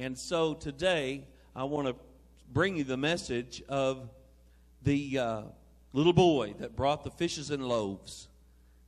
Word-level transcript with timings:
And 0.00 0.16
so 0.16 0.54
today, 0.54 1.26
I 1.54 1.64
want 1.64 1.86
to 1.86 1.94
bring 2.50 2.74
you 2.74 2.84
the 2.84 2.96
message 2.96 3.62
of 3.68 4.08
the 4.82 5.18
uh, 5.18 5.42
little 5.92 6.14
boy 6.14 6.54
that 6.58 6.74
brought 6.74 7.04
the 7.04 7.10
fishes 7.10 7.50
and 7.50 7.68
loaves 7.68 8.28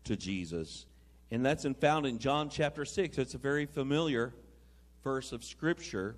to 0.05 0.17
Jesus. 0.17 0.87
And 1.31 1.45
that's 1.45 1.67
in, 1.67 1.75
found 1.75 2.07
in 2.07 2.19
John 2.19 2.49
chapter 2.49 2.87
6. 2.87 3.19
It's 3.19 3.35
a 3.35 3.39
very 3.39 3.67
familiar 3.67 4.33
verse 5.05 5.33
of 5.33 5.45
Scripture. 5.45 6.17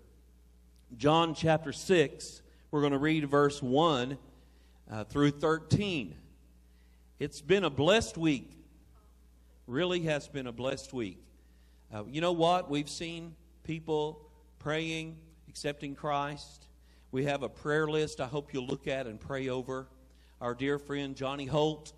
John 0.96 1.34
chapter 1.34 1.72
6, 1.72 2.42
we're 2.70 2.80
going 2.80 2.92
to 2.92 2.98
read 2.98 3.28
verse 3.28 3.60
1 3.60 4.16
uh, 4.92 5.02
through 5.02 5.32
13. 5.32 6.14
It's 7.18 7.40
been 7.40 7.64
a 7.64 7.70
blessed 7.70 8.16
week. 8.16 8.48
Really 9.66 10.02
has 10.02 10.28
been 10.28 10.46
a 10.46 10.52
blessed 10.52 10.92
week. 10.92 11.18
Uh, 11.92 12.04
you 12.06 12.20
know 12.20 12.30
what? 12.30 12.70
We've 12.70 12.88
seen 12.88 13.34
people 13.64 14.20
praying, 14.64 15.14
accepting 15.46 15.94
Christ. 15.94 16.68
We 17.12 17.24
have 17.24 17.42
a 17.42 17.50
prayer 17.50 17.86
list 17.86 18.18
I 18.18 18.24
hope 18.24 18.54
you'll 18.54 18.66
look 18.66 18.88
at 18.88 19.06
and 19.06 19.20
pray 19.20 19.50
over. 19.50 19.86
Our 20.40 20.54
dear 20.54 20.78
friend 20.78 21.14
Johnny 21.14 21.44
Holt 21.44 21.92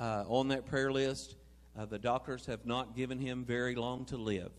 uh, 0.00 0.24
on 0.26 0.48
that 0.48 0.64
prayer 0.64 0.90
list. 0.90 1.36
Uh, 1.78 1.84
the 1.84 1.98
doctors 1.98 2.46
have 2.46 2.64
not 2.64 2.96
given 2.96 3.18
him 3.18 3.44
very 3.44 3.74
long 3.74 4.06
to 4.06 4.16
live. 4.16 4.52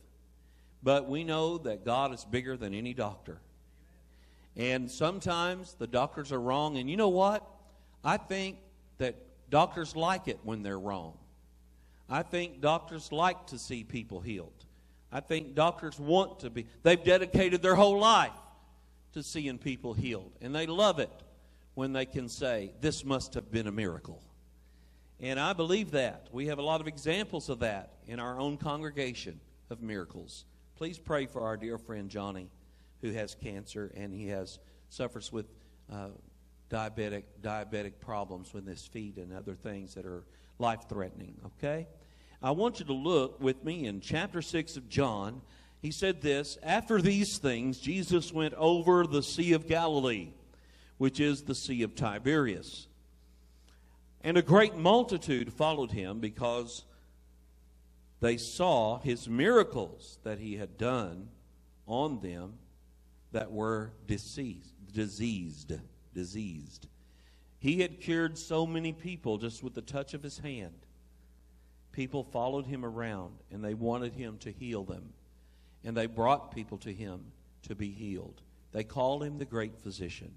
But 0.84 1.10
we 1.10 1.24
know 1.24 1.58
that 1.58 1.84
God 1.84 2.14
is 2.14 2.24
bigger 2.24 2.56
than 2.56 2.76
any 2.76 2.94
doctor. 2.94 3.40
And 4.56 4.92
sometimes 4.92 5.74
the 5.74 5.88
doctors 5.88 6.32
are 6.32 6.40
wrong. 6.40 6.78
And 6.78 6.88
you 6.88 6.98
know 6.98 7.10
what? 7.10 7.44
I 8.04 8.18
think 8.18 8.58
that 9.00 9.16
doctors 9.50 9.96
like 9.96 10.28
it 10.28 10.38
when 10.44 10.62
they're 10.62 10.80
wrong. 10.80 11.18
I 12.08 12.22
think 12.22 12.62
doctors 12.62 13.12
like 13.12 13.48
to 13.48 13.58
see 13.58 13.84
people 13.84 14.20
healed. 14.20 14.66
I 15.14 15.20
think 15.20 15.54
doctors 15.54 16.00
want 16.00 16.40
to 16.40 16.50
be, 16.50 16.66
they've 16.82 17.02
dedicated 17.02 17.62
their 17.62 17.76
whole 17.76 18.00
life 18.00 18.32
to 19.14 19.22
seeing 19.22 19.60
people 19.60 19.94
healed. 19.94 20.32
And 20.42 20.56
they 20.56 20.66
love 20.66 20.98
it 20.98 21.12
when 21.76 21.94
they 21.94 22.08
can 22.08 22.28
say, 22.28 22.72
This 22.82 23.06
must 23.06 23.36
have 23.36 23.52
been 23.52 23.68
a 23.68 23.72
miracle. 23.72 24.22
And 25.20 25.40
I 25.40 25.54
believe 25.54 25.92
that. 25.92 26.28
We 26.32 26.48
have 26.48 26.58
a 26.58 26.64
lot 26.64 26.82
of 26.82 26.88
examples 26.88 27.48
of 27.50 27.60
that 27.60 27.94
in 28.08 28.20
our 28.20 28.40
own 28.40 28.58
congregation 28.58 29.40
of 29.70 29.84
miracles. 29.84 30.46
Please 30.76 30.98
pray 30.98 31.28
for 31.28 31.44
our 31.44 31.58
dear 31.58 31.78
friend 31.78 32.10
Johnny, 32.10 32.50
who 33.02 33.12
has 33.12 33.36
cancer 33.36 33.94
and 33.96 34.12
he 34.12 34.28
has 34.30 34.58
suffers 34.90 35.32
with 35.32 35.46
uh, 35.92 36.08
diabetic 36.72 37.24
diabetic 37.42 37.94
problems 38.00 38.52
with 38.52 38.68
his 38.68 38.86
feet 38.88 39.18
and 39.18 39.32
other 39.32 39.54
things 39.54 39.94
that 39.94 40.06
are 40.06 40.24
life 40.58 40.90
threatening. 40.90 41.36
Okay. 41.46 41.88
I 42.44 42.52
want 42.52 42.80
you 42.80 42.86
to 42.88 42.94
look 42.94 43.40
with 43.40 43.64
me 43.64 43.86
in 43.86 44.02
chapter 44.02 44.42
6 44.42 44.76
of 44.76 44.90
John. 44.90 45.42
He 45.82 45.92
said 45.92 46.22
this 46.22 46.58
After 46.62 47.02
these 47.02 47.38
things, 47.38 47.80
Jesus 47.80 48.34
went 48.34 48.54
over 48.56 49.08
the 49.08 49.24
Sea 49.24 49.54
of 49.54 49.66
Galilee, 49.66 50.34
which 50.98 51.22
is 51.22 51.44
the 51.44 51.56
Sea 51.56 51.84
of 51.84 51.96
Tiberias. 51.96 52.88
And 54.20 54.38
a 54.38 54.42
great 54.42 54.76
multitude 54.76 55.54
followed 55.54 55.92
him 55.94 56.20
because 56.20 56.84
they 58.20 58.36
saw 58.36 59.00
his 59.00 59.30
miracles 59.30 60.20
that 60.24 60.40
he 60.40 60.58
had 60.58 60.78
done 60.78 61.30
on 61.88 62.20
them 62.20 62.56
that 63.32 63.54
were 63.54 63.94
diseased, 64.06 64.74
diseased, 64.94 65.74
diseased. 66.14 66.88
He 67.58 67.80
had 67.80 68.02
cured 68.02 68.38
so 68.38 68.66
many 68.66 68.92
people 68.92 69.38
just 69.38 69.64
with 69.64 69.76
the 69.76 69.82
touch 69.82 70.14
of 70.14 70.24
his 70.24 70.40
hand 70.40 70.86
people 71.94 72.26
followed 72.26 72.66
him 72.66 72.84
around 72.84 73.36
and 73.52 73.64
they 73.64 73.74
wanted 73.74 74.14
him 74.14 74.38
to 74.40 74.52
heal 74.52 74.84
them. 74.84 75.14
And 75.86 75.96
they 75.96 76.08
brought 76.08 76.54
people 76.54 76.78
to 76.80 76.94
him 76.94 77.32
to 77.64 77.76
be 77.76 77.92
healed. 77.92 78.42
They 78.74 78.84
called 78.84 79.24
him 79.24 79.38
the 79.38 79.46
great 79.46 79.78
physician. 79.78 80.34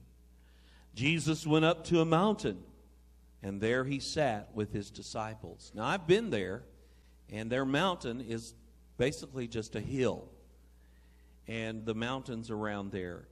Jesus 0.95 1.47
went 1.47 1.65
up 1.65 1.85
to 1.87 2.01
a 2.01 2.05
mountain 2.05 2.63
and 3.43 3.61
there 3.61 3.85
he 3.85 4.01
sat 4.01 4.49
with 4.55 4.73
his 4.73 4.91
disciples. 4.91 5.71
Now, 5.75 5.85
I've 5.85 6.07
been 6.07 6.31
there, 6.31 6.63
and 7.31 7.51
their 7.51 7.65
mountain 7.65 8.21
is 8.21 8.55
basically 8.97 9.47
just 9.47 9.77
a 9.77 9.81
hill. 9.81 10.29
And 11.47 11.85
the 11.85 11.95
mountains 11.95 12.51
around 12.51 12.93
there 12.93 13.29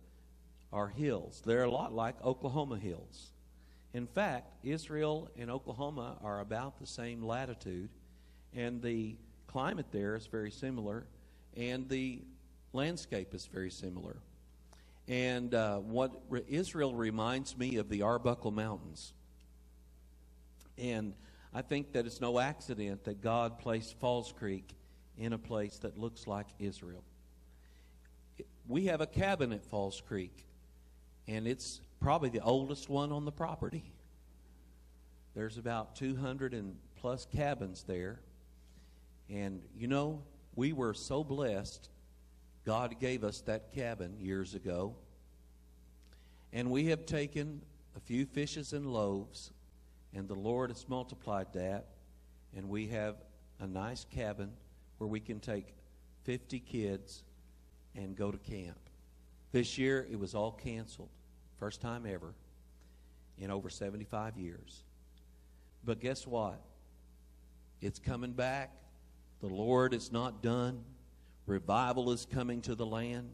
are 0.72 0.88
hills. 0.88 1.42
They're 1.44 1.64
a 1.64 1.70
lot 1.70 1.92
like 1.92 2.22
Oklahoma 2.22 2.78
hills. 2.78 3.32
In 3.92 4.06
fact, 4.06 4.52
Israel 4.62 5.30
and 5.36 5.50
Oklahoma 5.50 6.18
are 6.22 6.40
about 6.40 6.78
the 6.78 6.86
same 6.86 7.22
latitude 7.22 7.88
and 8.54 8.82
the 8.82 9.16
climate 9.47 9.87
there 9.91 10.15
is 10.16 10.26
very 10.26 10.50
similar, 10.50 11.06
and 11.56 11.88
the 11.88 12.20
landscape 12.72 13.34
is 13.34 13.47
very 13.47 13.70
similar. 13.70 14.16
And 15.06 15.54
uh, 15.54 15.78
what 15.78 16.12
re- 16.28 16.42
Israel 16.48 16.94
reminds 16.94 17.56
me 17.56 17.76
of 17.76 17.88
the 17.88 18.03
Arbuckle 18.03 18.50
Mountains. 18.50 19.12
And 20.78 21.14
I 21.53 21.62
think 21.62 21.93
that 21.93 22.06
it's 22.06 22.20
no 22.20 22.38
accident 22.38 23.04
that 23.04 23.20
God 23.20 23.59
placed 23.59 23.98
Falls 23.98 24.32
Creek 24.32 24.75
in 25.19 25.32
a 25.32 25.38
place 25.38 25.78
that 25.78 25.98
looks 25.98 26.26
like 26.26 26.47
Israel. 26.59 27.04
We 28.66 28.87
have 28.87 29.00
a 29.00 29.06
cabin 29.06 29.53
at 29.53 29.64
Falls 29.64 30.00
Creek, 30.00 30.47
and 31.28 31.47
it's 31.47 31.81
probably 32.00 32.31
the 32.31 32.41
oldest 32.41 32.88
one 32.88 33.12
on 33.12 33.25
the 33.25 33.32
property. 33.32 33.84
There's 35.34 35.59
about 35.59 35.97
200 35.97 36.54
and 36.54 36.76
plus 36.97 37.26
cabins 37.26 37.84
there. 37.87 38.20
And 39.30 39.62
you 39.76 39.86
know, 39.86 40.22
we 40.54 40.72
were 40.72 40.94
so 40.94 41.24
blessed. 41.24 41.88
God 42.64 42.98
gave 43.00 43.24
us 43.24 43.40
that 43.42 43.72
cabin 43.74 44.16
years 44.20 44.54
ago. 44.54 44.94
And 46.52 46.70
we 46.70 46.86
have 46.86 47.04
taken 47.04 47.62
a 47.96 48.00
few 48.00 48.26
fishes 48.26 48.72
and 48.72 48.86
loaves, 48.86 49.50
and 50.14 50.28
the 50.28 50.34
Lord 50.34 50.70
has 50.70 50.88
multiplied 50.88 51.52
that. 51.54 51.86
And 52.56 52.68
we 52.68 52.86
have 52.88 53.16
a 53.60 53.66
nice 53.66 54.04
cabin 54.04 54.52
where 54.98 55.08
we 55.08 55.20
can 55.20 55.40
take 55.40 55.74
50 56.24 56.60
kids 56.60 57.24
and 57.96 58.16
go 58.16 58.30
to 58.30 58.38
camp. 58.38 58.78
This 59.52 59.78
year, 59.78 60.06
it 60.10 60.18
was 60.18 60.34
all 60.34 60.52
canceled. 60.52 61.10
First 61.58 61.80
time 61.80 62.06
ever 62.06 62.34
in 63.38 63.50
over 63.50 63.68
75 63.68 64.36
years. 64.36 64.84
But 65.84 66.00
guess 66.00 66.26
what? 66.26 66.60
It's 67.80 67.98
coming 67.98 68.32
back. 68.32 68.72
The 69.44 69.55
Lord 69.55 69.93
is 69.93 70.10
not 70.10 70.43
done. 70.43 70.82
Revival 71.44 72.12
is 72.12 72.25
coming 72.25 72.62
to 72.62 72.75
the 72.75 72.87
land. 72.87 73.28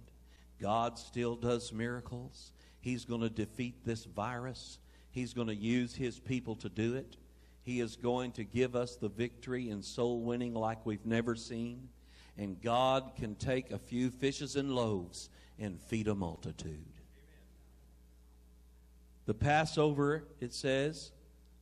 God 0.61 0.99
still 0.99 1.37
does 1.37 1.73
miracles. 1.73 2.51
He's 2.81 3.05
going 3.05 3.21
to 3.21 3.31
defeat 3.31 3.85
this 3.85 4.07
virus. 4.07 4.81
He's 5.13 5.33
going 5.33 5.47
to 5.47 5.55
use 5.55 5.95
his 5.95 6.19
people 6.19 6.57
to 6.57 6.69
do 6.69 6.97
it. 6.97 7.17
He 7.63 7.79
is 7.79 7.95
going 7.95 8.33
to 8.33 8.43
give 8.43 8.75
us 8.75 8.97
the 8.97 9.09
victory 9.09 9.71
in 9.71 9.85
soul 9.85 10.23
winning 10.23 10.53
like 10.53 10.85
we've 10.85 11.07
never 11.07 11.37
seen. 11.37 11.89
And 12.37 12.61
God 12.61 13.13
can 13.15 13.37
take 13.37 13.71
a 13.71 13.79
few 13.79 14.11
fishes 14.11 14.57
and 14.57 14.75
loaves 14.75 15.31
and 15.61 15.81
feed 15.81 16.09
a 16.09 16.15
multitude. 16.17 16.91
The 19.27 19.35
Passover, 19.35 20.25
it 20.41 20.53
says, 20.55 21.13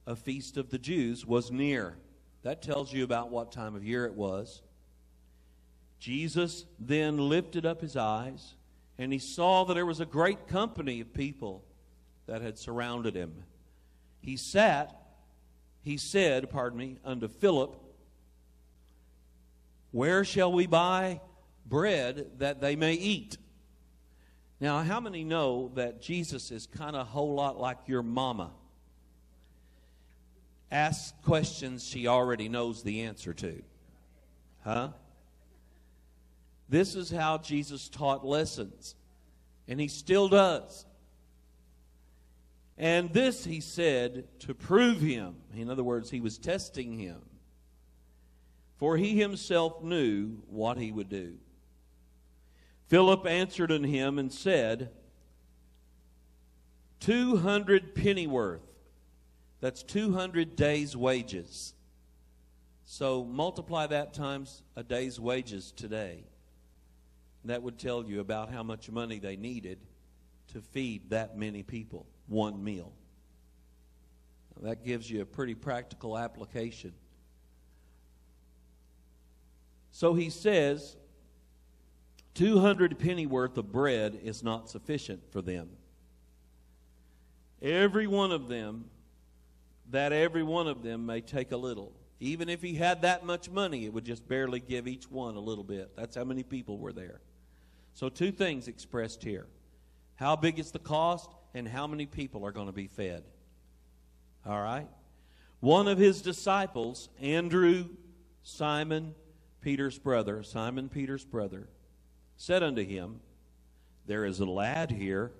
a 0.07 0.17
feast 0.17 0.57
of 0.57 0.71
the 0.71 0.79
Jews, 0.79 1.27
was 1.27 1.51
near. 1.51 1.99
That 2.43 2.63
tells 2.63 2.93
you 2.93 3.05
about 3.05 3.31
what 3.31 3.53
time 3.53 3.75
of 3.75 3.85
year 3.85 4.07
it 4.07 4.15
was. 4.15 4.63
Jesus 5.99 6.65
then 6.79 7.19
lifted 7.19 7.67
up 7.67 7.81
his 7.81 7.97
eyes 7.97 8.55
and 8.99 9.13
he 9.13 9.19
saw 9.19 9.65
that 9.65 9.75
there 9.75 9.87
was 9.87 10.01
a 10.01 10.07
great 10.07 10.49
company 10.49 11.01
of 11.01 11.15
people 11.15 11.65
that 12.27 12.43
had 12.43 12.59
surrounded 12.59 13.15
him. 13.15 13.45
He 14.21 14.37
sat, 14.37 14.95
he 15.83 15.97
said, 15.97 16.51
pardon 16.51 16.79
me, 16.79 16.99
unto 17.05 17.29
Philip, 17.29 17.77
Where 19.93 20.25
shall 20.25 20.53
we 20.53 20.67
buy 20.67 21.21
bread 21.65 22.27
that 22.39 22.61
they 22.61 22.77
may 22.77 22.95
eat? 22.95 23.39
Now, 24.61 24.83
how 24.83 24.99
many 24.99 25.23
know 25.23 25.71
that 25.75 26.03
Jesus 26.03 26.51
is 26.51 26.67
kind 26.67 26.97
of 26.97 27.03
a 27.03 27.11
whole 27.11 27.35
lot 27.35 27.61
like 27.61 27.79
your 27.87 28.03
mama? 28.03 28.51
Ask 30.71 31.21
questions 31.23 31.87
she 31.87 32.07
already 32.07 32.49
knows 32.49 32.83
the 32.83 33.03
answer 33.03 33.33
to. 33.35 33.63
Huh? 34.65 34.91
This 36.69 36.95
is 36.95 37.11
how 37.11 37.39
Jesus 37.39 37.89
taught 37.89 38.27
lessons, 38.27 38.95
and 39.67 39.81
he 39.81 39.89
still 39.89 40.29
does. 40.29 40.85
And 42.77 43.13
this 43.13 43.45
he 43.45 43.61
said 43.61 44.25
to 44.41 44.55
prove 44.55 45.01
him. 45.01 45.37
In 45.57 45.71
other 45.71 45.83
words, 45.83 46.11
he 46.11 46.21
was 46.21 46.39
testing 46.39 46.99
him. 46.99 47.21
For 48.77 48.97
he 48.97 49.19
himself 49.19 49.83
knew 49.83 50.43
what 50.49 50.79
he 50.79 50.93
would 50.93 51.09
do. 51.09 51.35
Philip 52.87 53.27
answered 53.27 53.73
unto 53.73 53.89
him 53.89 54.19
and 54.19 54.33
said, 54.33 54.91
Two 57.01 57.39
hundred 57.39 57.95
pennyworth 57.95 58.68
that's 59.61 59.83
200 59.83 60.57
days' 60.57 60.97
wages. 60.97 61.75
So 62.85 63.25
multiply 63.25 63.87
that 63.89 64.15
times 64.15 64.63
a 64.77 64.83
day's 64.83 65.21
wages 65.21 65.73
today. 65.73 66.25
That 67.45 67.63
would 67.63 67.79
tell 67.79 68.05
you 68.05 68.21
about 68.21 68.51
how 68.51 68.63
much 68.63 68.91
money 68.91 69.19
they 69.19 69.37
needed 69.37 69.79
to 70.53 70.61
feed 70.61 71.11
that 71.11 71.37
many 71.37 71.63
people 71.63 72.07
one 72.27 72.63
meal. 72.63 72.93
Now, 74.57 74.69
that 74.69 74.85
gives 74.85 75.11
you 75.11 75.23
a 75.23 75.27
pretty 75.27 75.55
practical 75.55 76.17
application. 76.17 76.93
So 79.91 80.15
he 80.15 80.31
says, 80.31 80.97
200 82.35 82.99
pennyworth 82.99 83.59
of 83.59 83.73
bread 83.73 84.21
is 84.23 84.43
not 84.43 84.71
sufficient 84.71 85.33
for 85.33 85.43
them. 85.43 85.71
Every 87.61 88.07
one 88.07 88.31
of 88.31 88.49
them, 88.49 88.85
that 89.91 90.13
every 90.13 90.43
one 90.43 90.67
of 90.67 90.83
them 90.83 91.07
may 91.07 91.21
take 91.21 91.53
a 91.53 91.57
little. 91.57 91.93
Even 92.21 92.49
if 92.49 92.63
he 92.63 92.75
had 92.75 93.03
that 93.03 93.25
much 93.25 93.49
money, 93.49 93.85
it 93.85 93.93
would 93.93 94.05
just 94.05 94.27
barely 94.29 94.61
give 94.61 94.89
each 94.89 95.11
one 95.11 95.37
a 95.37 95.41
little 95.41 95.65
bit. 95.65 95.97
That's 95.97 96.17
how 96.17 96.25
many 96.25 96.43
people 96.43 96.79
were 96.79 96.93
there. 96.93 97.21
So, 97.95 98.09
two 98.09 98.33
things 98.33 98.69
expressed 98.69 99.23
here 99.23 99.47
how 100.17 100.35
big 100.35 100.59
is 100.59 100.73
the 100.73 100.81
cost, 100.81 101.31
and 101.55 101.67
how 101.67 101.87
many 101.87 102.07
people 102.07 102.45
are 102.45 102.53
going 102.53 102.67
to 102.67 102.73
be 102.73 102.89
fed. 102.89 103.23
All 104.45 104.61
right? 104.61 104.89
One 105.61 105.89
of 105.89 105.99
his 105.99 106.23
disciples, 106.23 107.09
Andrew, 107.21 107.87
Simon, 108.43 109.15
Peter's 109.61 109.99
brother, 109.99 110.43
Simon 110.43 110.89
Peter's 110.89 111.25
brother, 111.25 111.69
said 112.37 112.63
unto 112.63 112.85
him, 112.85 113.21
There 114.07 114.25
is 114.25 114.41
a 114.41 114.45
lad 114.45 114.91
here. 114.91 115.33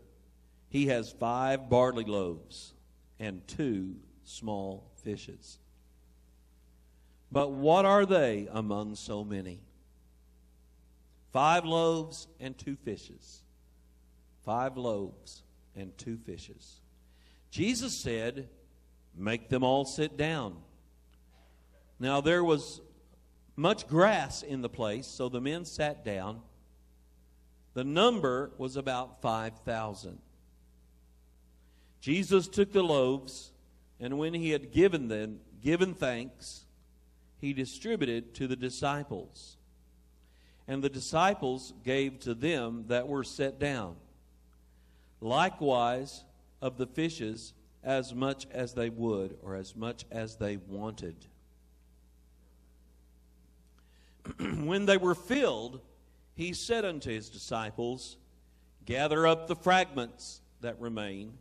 He 0.69 0.87
has 0.87 1.11
five 1.11 1.69
barley 1.69 2.05
loaves 2.05 2.75
and 3.19 3.47
two 3.47 3.97
small 4.29 4.91
fishes. 5.03 5.59
But 7.31 7.53
what 7.53 7.85
are 7.85 8.07
they 8.07 8.49
among 8.51 8.95
so 8.95 9.25
many? 9.25 9.61
Five 11.33 11.65
loaves 11.65 12.27
and 12.41 12.57
two 12.57 12.77
fishes. 12.77 13.43
Five 14.45 14.77
loaves 14.77 15.43
and 15.77 15.97
two 15.99 16.17
fishes. 16.17 16.81
Jesus 17.51 18.03
said, 18.03 18.49
Make 19.17 19.49
them 19.49 19.65
all 19.65 19.85
sit 19.85 20.17
down. 20.17 20.57
Now 21.99 22.21
there 22.21 22.45
was 22.45 22.81
much 23.57 23.89
grass 23.89 24.43
in 24.43 24.63
the 24.63 24.69
place, 24.69 25.07
so 25.07 25.29
the 25.29 25.41
men 25.41 25.65
sat 25.65 26.05
down. 26.05 26.41
The 27.75 27.85
number 27.85 28.53
was 28.57 28.77
about 28.77 29.21
5,000. 29.21 30.19
Jesus 32.01 32.47
took 32.49 32.73
the 32.73 32.83
loaves, 32.83 33.53
and 34.01 34.19
when 34.19 34.35
he 34.35 34.51
had 34.51 34.73
given 34.73 35.09
them, 35.09 35.41
given 35.63 35.95
thanks, 35.95 36.65
he 37.41 37.53
distributed 37.53 38.35
to 38.35 38.47
the 38.47 38.57
disciples. 38.57 39.57
And 40.67 40.83
the 40.83 40.89
disciples 40.89 41.73
gave 41.85 42.21
to 42.21 42.35
them 42.35 42.85
that 42.89 43.09
were 43.09 43.25
set 43.25 43.59
down. 43.59 43.97
Likewise 45.21 46.25
of 46.61 46.77
the 46.77 46.87
fishes, 46.87 47.55
as 47.83 48.15
much 48.15 48.47
as 48.51 48.75
they 48.75 48.91
would, 48.91 49.39
or 49.43 49.55
as 49.55 49.75
much 49.75 50.05
as 50.11 50.37
they 50.37 50.57
wanted. 50.57 51.17
when 54.39 54.87
they 54.87 54.97
were 54.97 55.15
filled, 55.15 55.81
he 56.35 56.53
said 56.53 56.85
unto 56.85 57.11
his 57.11 57.31
disciples, 57.31 58.17
Gather 58.85 59.27
up 59.27 59.47
the 59.47 59.57
fragments 59.57 60.41
that 60.61 60.81
remain, 60.81 61.35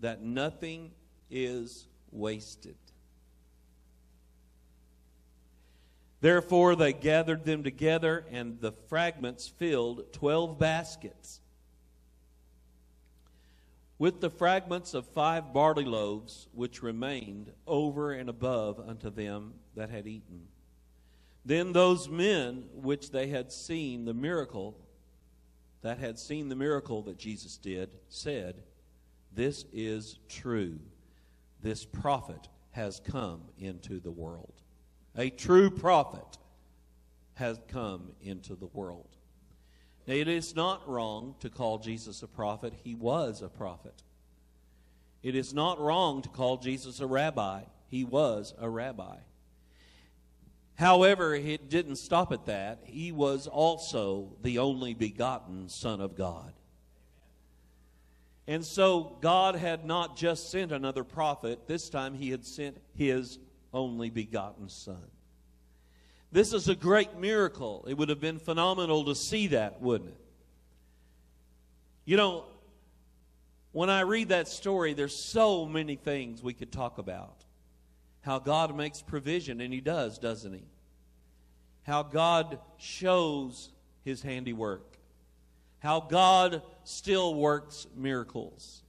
that 0.00 0.22
nothing 0.22 0.90
is 1.30 1.86
wasted. 2.10 2.76
Therefore 6.20 6.74
they 6.74 6.94
gathered 6.94 7.44
them 7.44 7.62
together, 7.62 8.24
and 8.30 8.58
the 8.60 8.72
fragments 8.72 9.46
filled 9.46 10.12
twelve 10.12 10.58
baskets. 10.58 11.40
With 13.98 14.20
the 14.20 14.30
fragments 14.30 14.94
of 14.94 15.06
five 15.06 15.52
barley 15.52 15.84
loaves 15.84 16.48
which 16.52 16.82
remained 16.82 17.52
over 17.66 18.12
and 18.12 18.28
above 18.28 18.80
unto 18.80 19.10
them 19.10 19.54
that 19.76 19.90
had 19.90 20.06
eaten. 20.06 20.48
Then 21.44 21.72
those 21.72 22.08
men 22.08 22.64
which 22.72 23.10
they 23.10 23.26
had 23.28 23.52
seen 23.52 24.04
the 24.04 24.14
miracle, 24.14 24.78
that 25.82 25.98
had 25.98 26.18
seen 26.18 26.48
the 26.48 26.56
miracle 26.56 27.02
that 27.02 27.18
Jesus 27.18 27.58
did, 27.58 27.90
said, 28.08 28.62
This 29.32 29.66
is 29.72 30.18
true. 30.28 30.78
This 31.64 31.86
prophet 31.86 32.50
has 32.72 33.00
come 33.00 33.40
into 33.58 33.98
the 33.98 34.10
world. 34.10 34.52
A 35.16 35.30
true 35.30 35.70
prophet 35.70 36.36
has 37.36 37.58
come 37.68 38.12
into 38.20 38.54
the 38.54 38.66
world. 38.66 39.08
Now, 40.06 40.12
it 40.12 40.28
is 40.28 40.54
not 40.54 40.86
wrong 40.86 41.36
to 41.40 41.48
call 41.48 41.78
Jesus 41.78 42.22
a 42.22 42.28
prophet. 42.28 42.74
He 42.84 42.94
was 42.94 43.40
a 43.40 43.48
prophet. 43.48 44.02
It 45.22 45.34
is 45.34 45.54
not 45.54 45.80
wrong 45.80 46.20
to 46.20 46.28
call 46.28 46.58
Jesus 46.58 47.00
a 47.00 47.06
rabbi. 47.06 47.62
He 47.88 48.04
was 48.04 48.52
a 48.60 48.68
rabbi. 48.68 49.16
However, 50.74 51.34
it 51.34 51.70
didn't 51.70 51.96
stop 51.96 52.30
at 52.30 52.44
that. 52.44 52.80
He 52.84 53.10
was 53.10 53.46
also 53.46 54.36
the 54.42 54.58
only 54.58 54.92
begotten 54.92 55.70
Son 55.70 56.02
of 56.02 56.14
God. 56.14 56.52
And 58.46 58.64
so 58.64 59.16
God 59.20 59.56
had 59.56 59.84
not 59.84 60.16
just 60.16 60.50
sent 60.50 60.70
another 60.70 61.04
prophet, 61.04 61.66
this 61.66 61.88
time 61.88 62.14
he 62.14 62.30
had 62.30 62.44
sent 62.44 62.76
his 62.94 63.38
only 63.72 64.10
begotten 64.10 64.68
Son. 64.68 65.02
This 66.30 66.52
is 66.52 66.68
a 66.68 66.74
great 66.74 67.16
miracle. 67.16 67.84
It 67.88 67.96
would 67.96 68.08
have 68.08 68.20
been 68.20 68.38
phenomenal 68.38 69.04
to 69.04 69.14
see 69.14 69.48
that, 69.48 69.80
wouldn't 69.80 70.10
it? 70.10 70.20
You 72.04 72.16
know, 72.16 72.44
when 73.72 73.88
I 73.88 74.00
read 74.00 74.28
that 74.28 74.48
story, 74.48 74.94
there's 74.94 75.24
so 75.32 75.64
many 75.64 75.96
things 75.96 76.42
we 76.42 76.52
could 76.52 76.70
talk 76.70 76.98
about 76.98 77.44
how 78.20 78.38
God 78.38 78.74
makes 78.76 79.02
provision, 79.02 79.60
and 79.60 79.72
He 79.72 79.80
does, 79.80 80.18
doesn't 80.18 80.52
He? 80.52 80.64
How 81.82 82.02
God 82.02 82.58
shows 82.78 83.70
His 84.04 84.22
handiwork, 84.22 84.96
how 85.84 86.00
God 86.00 86.62
still 86.84 87.34
works 87.34 87.86
miracles. 87.94 88.82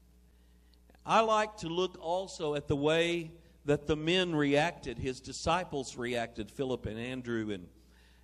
I 1.06 1.20
like 1.20 1.58
to 1.58 1.68
look 1.68 1.98
also 2.00 2.56
at 2.56 2.70
the 2.70 2.76
way 2.78 3.32
that 3.66 3.86
the 3.86 3.98
men 3.98 4.34
reacted, 4.34 4.98
His 4.98 5.20
disciples 5.20 5.98
reacted, 5.98 6.50
Philip 6.50 6.86
and 6.86 6.98
Andrew, 6.98 7.52
and 7.52 7.68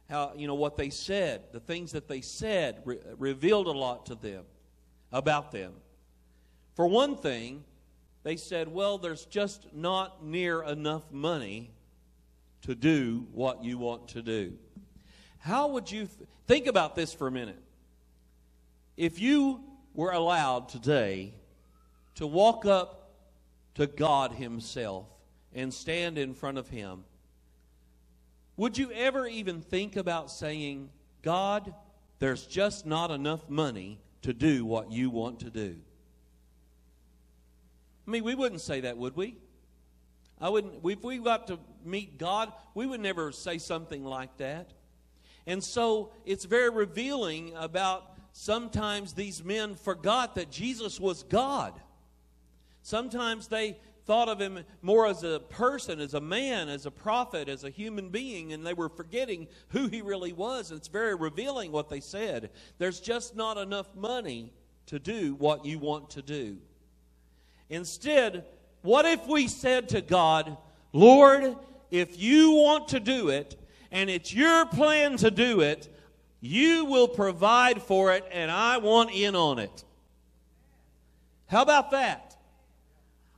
how, 0.09 0.31
you 0.37 0.47
know, 0.47 0.55
what 0.55 0.77
they 0.77 0.89
said, 0.89 1.41
the 1.51 1.59
things 1.59 1.91
that 1.91 2.07
they 2.07 2.21
said 2.21 2.81
re- 2.85 2.99
revealed 3.17 3.67
a 3.67 3.71
lot 3.71 4.05
to 4.05 4.15
them 4.15 4.45
about 5.11 5.51
them. 5.51 5.73
For 6.73 6.87
one 6.87 7.17
thing, 7.17 7.65
they 8.23 8.37
said, 8.37 8.69
well, 8.69 8.97
there's 8.97 9.25
just 9.25 9.73
not 9.73 10.23
near 10.23 10.63
enough 10.63 11.11
money 11.11 11.71
to 12.61 12.73
do 12.73 13.27
what 13.33 13.65
you 13.65 13.77
want 13.77 14.07
to 14.09 14.21
do. 14.21 14.53
How 15.39 15.67
would 15.67 15.91
you 15.91 16.07
think 16.47 16.67
about 16.67 16.95
this 16.95 17.13
for 17.13 17.27
a 17.27 17.31
minute? 17.31 17.61
If 19.01 19.19
you 19.19 19.63
were 19.95 20.11
allowed 20.11 20.69
today 20.69 21.33
to 22.13 22.27
walk 22.27 22.67
up 22.67 23.09
to 23.73 23.87
God 23.87 24.33
Himself 24.33 25.07
and 25.55 25.73
stand 25.73 26.19
in 26.19 26.35
front 26.35 26.59
of 26.59 26.69
Him, 26.69 27.03
would 28.57 28.77
you 28.77 28.91
ever 28.91 29.25
even 29.25 29.59
think 29.59 29.95
about 29.95 30.29
saying, 30.29 30.91
God, 31.23 31.73
there's 32.19 32.45
just 32.45 32.85
not 32.85 33.09
enough 33.09 33.49
money 33.49 33.99
to 34.21 34.33
do 34.33 34.65
what 34.65 34.91
you 34.91 35.09
want 35.09 35.39
to 35.39 35.49
do? 35.49 35.77
I 38.07 38.11
mean, 38.11 38.23
we 38.23 38.35
wouldn't 38.35 38.61
say 38.61 38.81
that, 38.81 38.97
would 38.97 39.15
we? 39.15 39.35
I 40.39 40.49
wouldn't. 40.49 40.85
If 40.85 41.03
we 41.03 41.17
got 41.17 41.47
to 41.47 41.57
meet 41.83 42.19
God, 42.19 42.53
we 42.75 42.85
would 42.85 43.01
never 43.01 43.31
say 43.31 43.57
something 43.57 44.05
like 44.05 44.37
that. 44.37 44.73
And 45.47 45.63
so 45.63 46.11
it's 46.23 46.45
very 46.45 46.69
revealing 46.69 47.53
about 47.55 48.10
sometimes 48.33 49.13
these 49.13 49.43
men 49.43 49.75
forgot 49.75 50.35
that 50.35 50.51
Jesus 50.51 50.99
was 50.99 51.23
God. 51.23 51.73
Sometimes 52.81 53.47
they 53.47 53.77
thought 54.05 54.29
of 54.29 54.39
him 54.39 54.59
more 54.81 55.07
as 55.07 55.23
a 55.23 55.39
person, 55.39 55.99
as 55.99 56.13
a 56.13 56.21
man, 56.21 56.67
as 56.69 56.85
a 56.85 56.91
prophet, 56.91 57.47
as 57.47 57.63
a 57.63 57.69
human 57.69 58.09
being, 58.09 58.53
and 58.53 58.65
they 58.65 58.73
were 58.73 58.89
forgetting 58.89 59.47
who 59.69 59.87
he 59.87 60.01
really 60.01 60.33
was. 60.33 60.71
And 60.71 60.79
it's 60.79 60.87
very 60.87 61.15
revealing 61.15 61.71
what 61.71 61.89
they 61.89 61.99
said. 61.99 62.49
There's 62.77 62.99
just 62.99 63.35
not 63.35 63.57
enough 63.57 63.95
money 63.95 64.53
to 64.87 64.99
do 64.99 65.35
what 65.35 65.65
you 65.65 65.79
want 65.79 66.09
to 66.11 66.21
do. 66.21 66.57
Instead, 67.69 68.45
what 68.81 69.05
if 69.05 69.25
we 69.27 69.47
said 69.47 69.89
to 69.89 70.01
God, 70.01 70.57
Lord, 70.91 71.55
if 71.91 72.19
you 72.19 72.51
want 72.51 72.89
to 72.89 72.99
do 72.99 73.29
it 73.29 73.55
and 73.91 74.09
it's 74.09 74.33
your 74.33 74.65
plan 74.65 75.17
to 75.17 75.31
do 75.31 75.61
it, 75.61 75.87
you 76.41 76.85
will 76.85 77.07
provide 77.07 77.81
for 77.81 78.13
it 78.13 78.25
and 78.31 78.49
I 78.51 78.77
want 78.77 79.11
in 79.11 79.35
on 79.35 79.59
it. 79.59 79.83
How 81.47 81.61
about 81.61 81.91
that? 81.91 82.35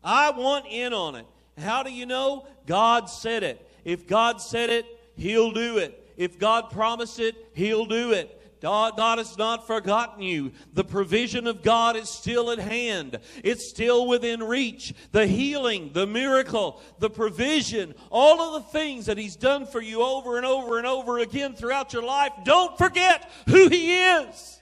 I 0.04 0.32
want 0.32 0.66
in 0.70 0.94
on 0.94 1.16
it. 1.16 1.26
How 1.58 1.84
do 1.84 1.92
you 1.92 2.06
know? 2.06 2.48
God 2.66 3.10
said 3.10 3.44
it. 3.44 3.70
If 3.84 4.08
God 4.08 4.42
said 4.42 4.70
it, 4.70 4.86
He'll 5.16 5.52
do 5.52 5.78
it. 5.78 6.14
If 6.18 6.40
God 6.40 6.72
promised 6.72 7.20
it, 7.20 7.36
He'll 7.54 7.86
do 7.86 8.12
it. 8.12 8.40
God, 8.64 9.18
has 9.18 9.38
not 9.38 9.68
forgotten 9.68 10.24
you. 10.24 10.54
The 10.74 10.86
provision 10.86 11.48
of 11.48 11.64
God 11.64 11.98
is 11.98 12.08
still 12.08 12.50
at 12.50 12.60
hand. 12.60 13.20
It's 13.44 13.68
still 13.68 14.08
within 14.08 14.42
reach. 14.42 14.94
The 15.12 15.28
healing, 15.28 15.92
the 15.92 16.08
miracle, 16.08 16.82
the 16.98 17.10
provision, 17.10 17.94
all 18.10 18.40
of 18.40 18.64
the 18.64 18.70
things 18.70 19.08
that 19.08 19.18
He's 19.18 19.36
done 19.36 19.66
for 19.66 19.82
you 19.82 20.02
over 20.02 20.38
and 20.38 20.46
over 20.46 20.78
and 20.78 20.88
over 20.88 21.20
again 21.20 21.56
throughout 21.56 21.92
your 21.92 22.04
life. 22.04 22.32
Don't 22.46 22.78
forget 22.78 23.30
who 23.50 23.68
He 23.68 23.98
is. 23.98 24.62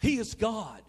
He 0.00 0.18
is 0.18 0.34
God. 0.34 0.82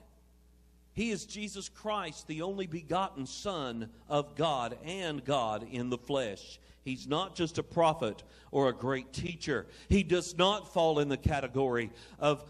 He 0.93 1.11
is 1.11 1.25
Jesus 1.25 1.69
Christ, 1.69 2.25
the 2.25 2.41
only 2.41 2.65
begotten 2.65 3.27
Son 3.27 3.91
of 4.09 4.35
God 4.35 4.75
and 4.83 5.23
God 5.23 5.67
in 5.71 5.91
the 5.91 5.99
flesh. 5.99 6.59
He's 6.83 7.07
not 7.07 7.35
just 7.35 7.57
a 7.57 7.63
prophet 7.63 8.23
or 8.51 8.69
a 8.69 8.73
great 8.73 9.13
teacher. 9.13 9.67
He 9.87 10.03
does 10.03 10.37
not 10.37 10.73
fall 10.73 10.99
in 10.99 11.09
the 11.09 11.17
category 11.17 11.91
of 12.19 12.43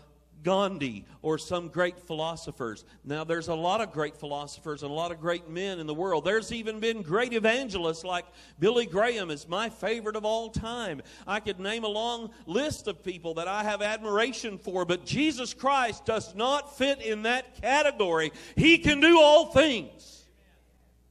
Gandhi 0.44 1.06
or 1.22 1.38
some 1.38 1.68
great 1.68 2.00
philosophers. 2.00 2.86
Now, 3.04 3.24
there's 3.24 3.48
a 3.48 3.56
lot 3.56 3.82
of 3.82 3.92
great 3.92 4.18
philosophers 4.18 4.84
and 4.84 4.92
a 4.92 4.94
lot 4.94 5.12
of 5.12 5.20
great 5.20 5.50
men 5.50 5.80
in 5.80 5.88
the 5.88 5.94
world. 5.94 6.26
There's 6.26 6.52
even 6.52 6.80
been 6.80 7.02
great 7.02 7.34
evangelists 7.34 8.04
like 8.04 8.26
Billy 8.60 8.86
Graham 8.86 9.30
is 9.30 9.48
my 9.48 9.70
favorite 9.70 10.16
of 10.16 10.26
all 10.26 10.50
time. 10.50 11.02
I 11.28 11.40
could 11.40 11.60
name 11.60 11.84
a 11.84 11.90
long 11.90 12.32
list 12.46 12.88
of 12.88 13.04
people 13.04 13.36
that 13.36 13.48
I 13.48 13.64
have 13.64 13.82
admiration 13.82 14.58
for, 14.58 14.86
but 14.86 15.06
Jesus 15.06 15.54
Christ 15.54 16.06
does 16.06 16.34
not 16.36 16.78
fit 16.78 17.02
in 17.02 17.24
that 17.24 17.62
category. 17.62 18.32
He 18.56 18.78
can 18.78 19.00
do 19.00 19.20
all 19.20 19.52
things. 19.52 20.26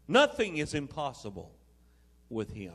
Nothing 0.09 0.57
is 0.57 0.75
impossible 0.75 1.53
with 2.29 2.53
him. 2.53 2.73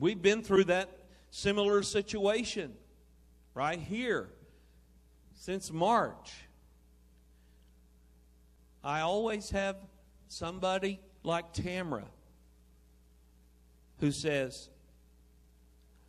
We've 0.00 0.20
been 0.20 0.42
through 0.42 0.64
that 0.64 0.88
similar 1.30 1.82
situation 1.82 2.72
right 3.52 3.78
here 3.78 4.30
since 5.34 5.70
March. 5.70 6.32
I 8.82 9.00
always 9.00 9.50
have 9.50 9.76
somebody 10.28 11.00
like 11.22 11.52
Tamra 11.52 12.06
who 13.98 14.10
says, 14.10 14.70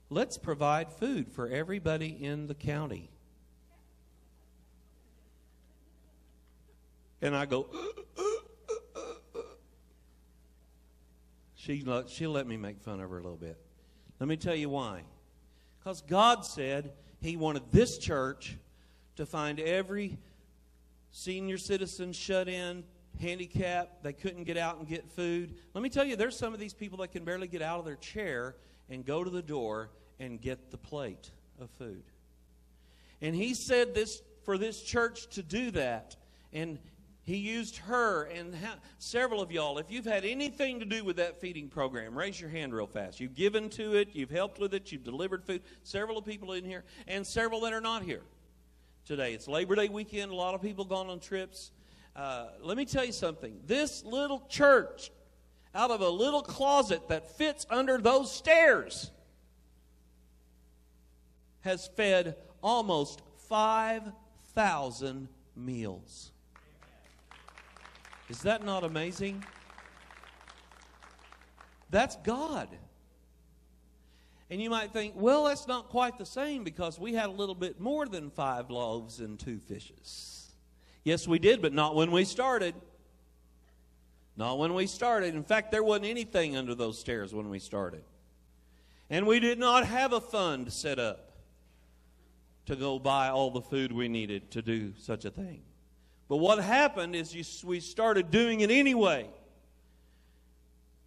Let's 0.10 0.38
provide 0.38 0.94
food 0.94 1.30
for 1.30 1.50
everybody 1.50 2.08
in 2.08 2.48
the 2.48 2.56
county. 2.56 3.10
And 7.22 7.36
I 7.36 7.46
go, 7.46 7.68
she, 11.56 11.86
she'll 12.08 12.32
let 12.32 12.48
me 12.48 12.56
make 12.56 12.82
fun 12.82 13.02
of 13.02 13.10
her 13.10 13.20
a 13.20 13.22
little 13.22 13.38
bit. 13.38 13.58
Let 14.22 14.28
me 14.28 14.38
tell 14.38 14.54
you 14.54 14.70
why. 14.70 15.02
Because 15.80 16.02
God 16.02 16.46
said 16.46 16.92
He 17.22 17.38
wanted 17.38 17.64
this 17.72 17.98
church 17.98 18.56
to 19.16 19.26
find 19.26 19.60
every 19.60 20.20
senior 21.10 21.58
citizen 21.58 22.14
shut 22.14 22.48
in, 22.48 22.84
handicapped, 23.20 24.04
they 24.04 24.14
couldn't 24.14 24.44
get 24.44 24.58
out 24.58 24.78
and 24.78 24.88
get 24.88 25.10
food. 25.10 25.56
Let 25.74 25.82
me 25.82 25.90
tell 25.90 26.06
you, 26.06 26.16
there's 26.16 26.38
some 26.38 26.54
of 26.54 26.60
these 26.60 26.76
people 26.76 27.00
that 27.00 27.12
can 27.12 27.24
barely 27.24 27.48
get 27.48 27.64
out 27.64 27.80
of 27.80 27.86
their 27.86 27.96
chair 27.96 28.54
and 28.92 29.04
go 29.04 29.24
to 29.24 29.30
the 29.32 29.42
door 29.42 29.90
and 30.20 30.40
get 30.40 30.70
the 30.70 30.78
plate 30.78 31.32
of 31.60 31.72
food. 31.72 32.04
And 33.24 33.34
he 33.34 33.56
said 33.56 33.96
this 33.96 34.22
for 34.44 34.60
this 34.60 34.84
church 34.84 35.30
to 35.30 35.42
do 35.42 35.72
that. 35.72 36.16
And 36.54 36.78
he 37.32 37.38
used 37.38 37.78
her 37.78 38.26
and 38.26 38.54
several 38.98 39.42
of 39.42 39.54
y'all. 39.54 39.78
If 39.78 39.90
you've 39.90 40.04
had 40.04 40.26
anything 40.26 40.82
to 40.82 40.86
do 40.86 41.06
with 41.06 41.16
that 41.16 41.40
feeding 41.40 41.70
program, 41.70 42.14
raise 42.14 42.42
your 42.42 42.50
hand 42.50 42.74
real 42.74 42.88
fast. 42.88 43.22
You've 43.22 43.36
given 43.36 43.70
to 43.70 43.96
it, 43.96 44.10
you've 44.12 44.30
helped 44.30 44.60
with 44.60 44.74
it, 44.74 44.92
you've 44.92 45.06
delivered 45.06 45.46
food. 45.46 45.62
Several 45.84 46.18
of 46.18 46.26
people 46.26 46.52
in 46.52 46.66
here, 46.66 46.84
and 47.08 47.26
several 47.26 47.62
that 47.62 47.72
are 47.72 47.80
not 47.80 48.04
here 48.04 48.24
today. 49.06 49.34
It's 49.34 49.48
Labor 49.48 49.76
Day 49.76 49.88
weekend. 49.88 50.30
A 50.30 50.36
lot 50.36 50.56
of 50.56 50.62
people 50.62 50.84
gone 50.84 51.08
on 51.08 51.22
trips. 51.22 51.72
Uh, 52.18 52.48
let 52.62 52.76
me 52.76 52.84
tell 52.84 53.06
you 53.06 53.14
something. 53.14 53.62
This 53.66 54.04
little 54.04 54.46
church, 54.50 55.10
out 55.74 55.90
of 55.90 56.02
a 56.02 56.10
little 56.10 56.42
closet 56.42 57.08
that 57.08 57.38
fits 57.38 57.66
under 57.70 57.98
those 57.98 58.30
stairs, 58.30 59.10
has 61.62 61.88
fed 61.96 62.36
almost 62.62 63.22
5,000 63.48 65.30
meals. 65.56 66.32
Is 68.32 68.44
that 68.44 68.64
not 68.64 68.86
amazing? 68.86 69.44
That's 71.90 72.16
God. 72.24 72.70
And 74.50 74.62
you 74.62 74.70
might 74.70 74.94
think, 74.94 75.16
well, 75.18 75.44
that's 75.44 75.68
not 75.68 75.90
quite 75.90 76.18
the 76.18 76.26
same 76.26 76.64
because 76.64 76.98
we 76.98 77.14
had 77.14 77.26
a 77.26 77.34
little 77.34 77.56
bit 77.56 77.82
more 77.82 78.06
than 78.06 78.30
five 78.30 78.70
loaves 78.70 79.20
and 79.20 79.38
two 79.38 79.60
fishes. 79.60 80.50
Yes, 81.04 81.28
we 81.28 81.40
did, 81.40 81.62
but 81.62 81.74
not 81.74 81.94
when 81.94 82.10
we 82.10 82.24
started. 82.24 82.74
Not 84.38 84.58
when 84.60 84.76
we 84.76 84.88
started. 84.88 85.36
In 85.36 85.44
fact, 85.44 85.70
there 85.70 85.84
wasn't 85.84 86.06
anything 86.06 86.56
under 86.56 86.74
those 86.74 86.98
stairs 86.98 87.34
when 87.34 87.50
we 87.50 87.60
started. 87.60 88.06
And 89.10 89.28
we 89.28 89.42
did 89.42 89.60
not 89.60 89.86
have 89.86 90.14
a 90.14 90.22
fund 90.22 90.72
set 90.72 91.00
up 91.00 91.34
to 92.68 92.78
go 92.78 92.98
buy 92.98 93.28
all 93.28 93.52
the 93.52 93.62
food 93.62 93.92
we 93.92 94.08
needed 94.08 94.52
to 94.52 94.62
do 94.62 94.94
such 94.98 95.26
a 95.26 95.32
thing. 95.32 95.64
But 96.32 96.38
what 96.38 96.64
happened 96.64 97.14
is 97.14 97.36
you, 97.36 97.44
we 97.68 97.82
started 97.82 98.32
doing 98.32 98.62
it 98.62 98.72
anyway. 98.72 99.28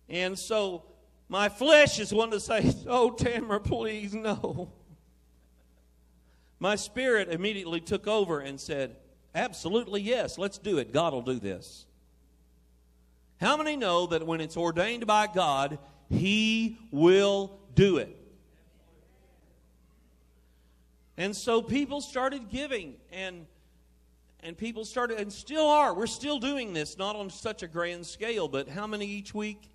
And 0.06 0.38
so 0.38 0.84
my 1.30 1.48
flesh 1.48 1.98
is 1.98 2.12
wanting 2.12 2.32
to 2.32 2.40
say, 2.40 2.74
Oh, 2.86 3.08
Tamara, 3.08 3.58
please, 3.58 4.12
no. 4.12 4.70
My 6.58 6.76
spirit 6.76 7.30
immediately 7.30 7.80
took 7.80 8.06
over 8.06 8.40
and 8.40 8.60
said, 8.60 8.96
Absolutely, 9.34 10.02
yes, 10.02 10.36
let's 10.36 10.58
do 10.58 10.76
it. 10.76 10.92
God 10.92 11.14
will 11.14 11.22
do 11.22 11.38
this. 11.38 11.86
How 13.40 13.56
many 13.56 13.76
know 13.76 14.06
that 14.08 14.26
when 14.26 14.42
it's 14.42 14.58
ordained 14.58 15.06
by 15.06 15.26
God, 15.26 15.78
He 16.10 16.76
will 16.90 17.60
do 17.74 17.96
it? 17.96 18.14
And 21.16 21.34
so 21.34 21.62
people 21.62 22.02
started 22.02 22.50
giving, 22.50 22.96
and 23.10 23.46
and 24.44 24.56
people 24.56 24.84
started, 24.84 25.18
and 25.18 25.32
still 25.32 25.66
are. 25.66 25.94
We're 25.94 26.06
still 26.06 26.38
doing 26.38 26.74
this, 26.74 26.98
not 26.98 27.16
on 27.16 27.30
such 27.30 27.62
a 27.62 27.66
grand 27.66 28.06
scale, 28.06 28.46
but 28.46 28.68
how 28.68 28.86
many 28.86 29.06
each 29.06 29.34
week? 29.34 29.70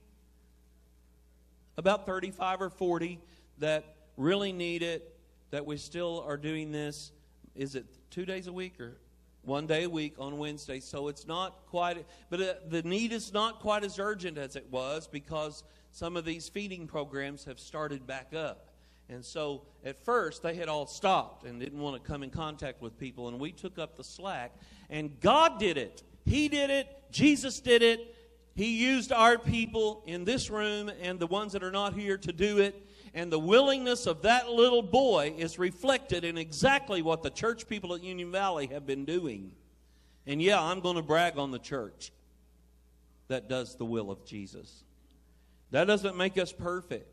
About 1.76 2.06
35 2.06 2.62
or 2.62 2.70
40 2.70 3.20
that 3.58 3.96
really 4.16 4.52
need 4.52 4.84
it, 4.84 5.18
that 5.50 5.66
we 5.66 5.78
still 5.78 6.24
are 6.28 6.38
doing 6.38 6.72
this. 6.72 7.12
Is 7.56 7.76
it 7.76 7.86
two 8.12 8.26
days 8.26 8.48
a 8.48 8.54
week 8.54 8.80
or 8.80 8.98
one 9.44 9.66
day 9.66 9.84
a 9.84 9.90
week 9.90 10.16
on 10.20 10.38
Wednesday? 10.38 10.80
So 10.80 11.08
it's 11.08 11.26
not 11.26 11.66
quite, 11.68 12.06
but 12.30 12.42
uh, 12.42 12.54
the 12.68 12.84
need 12.84 13.12
is 13.12 13.34
not 13.34 13.60
quite 13.60 13.84
as 13.84 13.98
urgent 13.98 14.38
as 14.38 14.56
it 14.56 14.68
was 14.70 15.08
because 15.08 15.64
some 15.92 16.16
of 16.16 16.26
these 16.26 16.48
feeding 16.48 16.86
programs 16.86 17.44
have 17.46 17.60
started 17.60 18.06
back 18.06 18.34
up. 18.36 18.69
And 19.10 19.26
so 19.26 19.64
at 19.84 19.98
first 20.06 20.44
they 20.44 20.56
had 20.56 20.70
all 20.70 20.86
stopped 20.86 21.46
and 21.46 21.60
didn't 21.60 21.80
want 21.80 22.02
to 22.02 22.08
come 22.08 22.24
in 22.24 22.30
contact 22.30 22.82
with 22.82 22.98
people, 23.00 23.28
and 23.28 23.40
we 23.40 23.52
took 23.52 23.80
up 23.80 23.98
the 23.98 24.04
slack. 24.04 24.56
And 24.90 25.20
God 25.20 25.60
did 25.60 25.78
it. 25.78 26.04
He 26.26 26.48
did 26.48 26.70
it. 26.70 26.88
Jesus 27.12 27.60
did 27.60 27.82
it. 27.82 28.16
He 28.56 28.78
used 28.78 29.12
our 29.12 29.38
people 29.38 30.04
in 30.06 30.26
this 30.26 30.50
room 30.50 30.92
and 31.02 31.20
the 31.20 31.28
ones 31.28 31.54
that 31.54 31.64
are 31.64 31.72
not 31.72 31.94
here 31.94 32.18
to 32.18 32.32
do 32.34 32.58
it. 32.60 32.86
And 33.14 33.32
the 33.32 33.40
willingness 33.40 34.06
of 34.06 34.22
that 34.24 34.50
little 34.50 34.84
boy 34.84 35.34
is 35.38 35.58
reflected 35.58 36.24
in 36.24 36.38
exactly 36.38 37.02
what 37.02 37.24
the 37.24 37.30
church 37.30 37.68
people 37.68 37.96
at 37.96 38.04
Union 38.04 38.32
Valley 38.32 38.68
have 38.68 38.86
been 38.86 39.06
doing. 39.06 39.54
And 40.28 40.42
yeah, 40.42 40.62
I'm 40.62 40.82
going 40.82 40.98
to 40.98 41.02
brag 41.02 41.38
on 41.38 41.52
the 41.52 41.58
church 41.58 42.12
that 43.30 43.48
does 43.48 43.76
the 43.76 43.86
will 43.86 44.12
of 44.12 44.26
Jesus. 44.26 44.84
That 45.72 45.86
doesn't 45.86 46.18
make 46.18 46.38
us 46.38 46.52
perfect. 46.52 47.09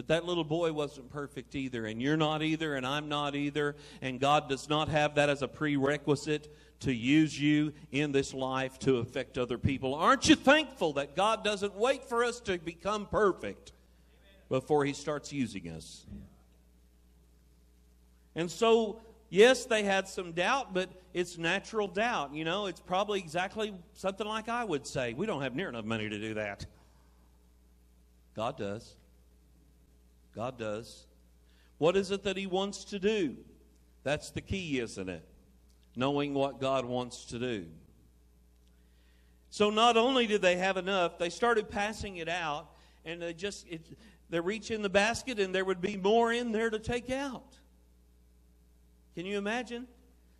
But 0.00 0.08
that 0.08 0.24
little 0.24 0.44
boy 0.44 0.72
wasn't 0.72 1.10
perfect 1.10 1.54
either, 1.54 1.84
and 1.84 2.00
you're 2.00 2.16
not 2.16 2.42
either, 2.42 2.74
and 2.74 2.86
I'm 2.86 3.10
not 3.10 3.34
either, 3.36 3.76
and 4.00 4.18
God 4.18 4.48
does 4.48 4.66
not 4.66 4.88
have 4.88 5.16
that 5.16 5.28
as 5.28 5.42
a 5.42 5.46
prerequisite 5.46 6.50
to 6.80 6.90
use 6.90 7.38
you 7.38 7.74
in 7.92 8.10
this 8.10 8.32
life 8.32 8.78
to 8.78 8.96
affect 8.96 9.36
other 9.36 9.58
people. 9.58 9.94
Aren't 9.94 10.26
you 10.26 10.36
thankful 10.36 10.94
that 10.94 11.16
God 11.16 11.44
doesn't 11.44 11.74
wait 11.74 12.08
for 12.08 12.24
us 12.24 12.40
to 12.40 12.56
become 12.56 13.04
perfect 13.04 13.72
before 14.48 14.86
He 14.86 14.94
starts 14.94 15.34
using 15.34 15.68
us? 15.68 16.06
And 18.34 18.50
so, 18.50 19.02
yes, 19.28 19.66
they 19.66 19.82
had 19.82 20.08
some 20.08 20.32
doubt, 20.32 20.72
but 20.72 20.88
it's 21.12 21.36
natural 21.36 21.88
doubt. 21.88 22.32
You 22.32 22.44
know, 22.44 22.68
it's 22.68 22.80
probably 22.80 23.18
exactly 23.18 23.74
something 23.92 24.26
like 24.26 24.48
I 24.48 24.64
would 24.64 24.86
say. 24.86 25.12
We 25.12 25.26
don't 25.26 25.42
have 25.42 25.54
near 25.54 25.68
enough 25.68 25.84
money 25.84 26.08
to 26.08 26.18
do 26.18 26.32
that. 26.32 26.64
God 28.34 28.56
does. 28.56 28.96
God 30.34 30.58
does. 30.58 31.06
What 31.78 31.96
is 31.96 32.10
it 32.10 32.24
that 32.24 32.36
He 32.36 32.46
wants 32.46 32.84
to 32.86 32.98
do? 32.98 33.36
That's 34.02 34.30
the 34.30 34.40
key, 34.40 34.80
isn't 34.80 35.08
it? 35.08 35.26
Knowing 35.96 36.34
what 36.34 36.60
God 36.60 36.84
wants 36.84 37.24
to 37.26 37.38
do. 37.38 37.66
So 39.50 39.70
not 39.70 39.96
only 39.96 40.26
did 40.26 40.42
they 40.42 40.56
have 40.56 40.76
enough, 40.76 41.18
they 41.18 41.30
started 41.30 41.68
passing 41.68 42.18
it 42.18 42.28
out, 42.28 42.68
and 43.04 43.20
they 43.20 43.34
just 43.34 43.66
it, 43.66 43.80
they 44.30 44.38
reach 44.38 44.70
in 44.70 44.82
the 44.82 44.88
basket 44.88 45.40
and 45.40 45.52
there 45.54 45.64
would 45.64 45.80
be 45.80 45.96
more 45.96 46.32
in 46.32 46.52
there 46.52 46.70
to 46.70 46.78
take 46.78 47.10
out. 47.10 47.56
Can 49.16 49.26
you 49.26 49.36
imagine? 49.38 49.88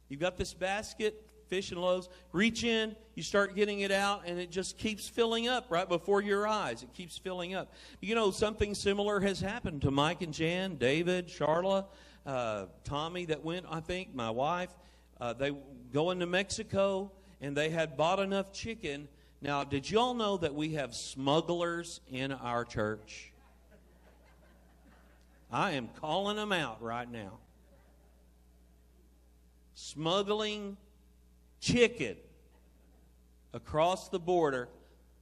You've 0.09 0.21
got 0.21 0.37
this 0.37 0.55
basket, 0.55 1.27
fish 1.51 1.73
and 1.73 1.81
loaves. 1.81 2.09
Reach 2.33 2.65
in, 2.65 2.97
you 3.15 3.23
start 3.23 3.55
getting 3.55 3.81
it 3.81 3.91
out, 3.91 4.23
and 4.25 4.39
it 4.39 4.51
just 4.51 4.79
keeps 4.79 5.07
filling 5.09 5.49
up 5.49 5.67
right 5.69 5.89
before 5.89 6.23
your 6.23 6.47
eyes. 6.47 6.83
It 6.83 6.95
keeps 6.95 7.19
filling 7.19 7.55
up. 7.55 7.75
You 8.01 8.15
know, 8.15 8.31
something 8.31 8.75
similar 8.75 9.21
has 9.21 9.41
happened 9.41 9.83
to 9.83 9.91
Mike 9.91 10.23
and 10.23 10.33
Jan, 10.33 10.77
David, 10.77 11.27
Charla, 11.27 11.87
uh, 12.25 12.67
Tommy 12.85 13.27
that 13.27 13.45
went, 13.45 13.67
I 13.69 13.81
think, 13.81 14.15
my 14.15 14.31
wife. 14.31 14.71
Uh, 15.21 15.35
they 15.35 15.53
go 15.93 16.13
into 16.13 16.25
Mexico, 16.25 17.11
and 17.41 17.57
they 17.57 17.69
had 17.69 17.97
bought 17.97 18.21
enough 18.21 18.53
chicken. 18.53 19.09
Now, 19.43 19.65
did 19.65 19.91
y'all 19.91 20.15
know 20.15 20.37
that 20.39 20.55
we 20.55 20.75
have 20.75 20.95
smugglers 20.95 22.01
in 22.11 22.33
our 22.33 22.65
church? 22.65 23.33
I 25.53 25.73
am 25.73 25.89
calling 26.01 26.37
them 26.37 26.53
out 26.53 26.81
right 26.81 27.11
now. 27.11 27.33
Smuggling 29.75 30.77
chicken 31.61 32.17
across 33.53 34.09
the 34.09 34.19
border, 34.19 34.69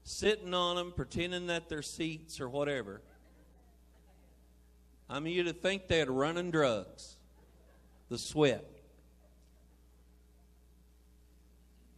sitting 0.04 0.54
on 0.54 0.76
them, 0.76 0.92
pretending 0.92 1.48
that 1.48 1.68
they're 1.68 1.82
seats 1.82 2.40
or 2.40 2.48
whatever. 2.48 3.02
I 5.10 5.20
mean, 5.20 5.34
you'd 5.34 5.62
think 5.62 5.88
they 5.88 5.98
had 5.98 6.10
running 6.10 6.50
drugs, 6.50 7.16
the 8.08 8.18
sweat. 8.18 8.64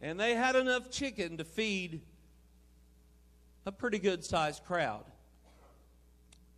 And 0.01 0.19
they 0.19 0.33
had 0.33 0.55
enough 0.55 0.89
chicken 0.89 1.37
to 1.37 1.43
feed 1.43 2.01
a 3.65 3.71
pretty 3.71 3.99
good 3.99 4.23
sized 4.23 4.63
crowd 4.63 5.03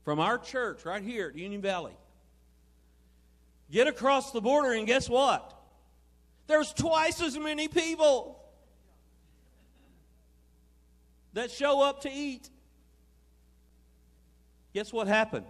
from 0.06 0.20
our 0.20 0.38
church 0.38 0.86
right 0.86 1.04
here 1.04 1.28
at 1.30 1.36
Union 1.36 1.62
Valley. 1.62 1.94
Get 3.72 3.88
across 3.88 4.32
the 4.32 4.40
border, 4.40 4.74
and 4.74 4.86
guess 4.86 5.10
what? 5.10 5.62
There's 6.53 6.72
twice 6.72 7.19
as 7.19 7.36
many 7.36 7.67
people 7.67 8.39
that 11.33 11.50
show 11.50 11.81
up 11.81 12.01
to 12.01 12.12
eat. 12.12 12.48
Guess 14.75 14.93
what 14.93 15.07
happened? 15.07 15.48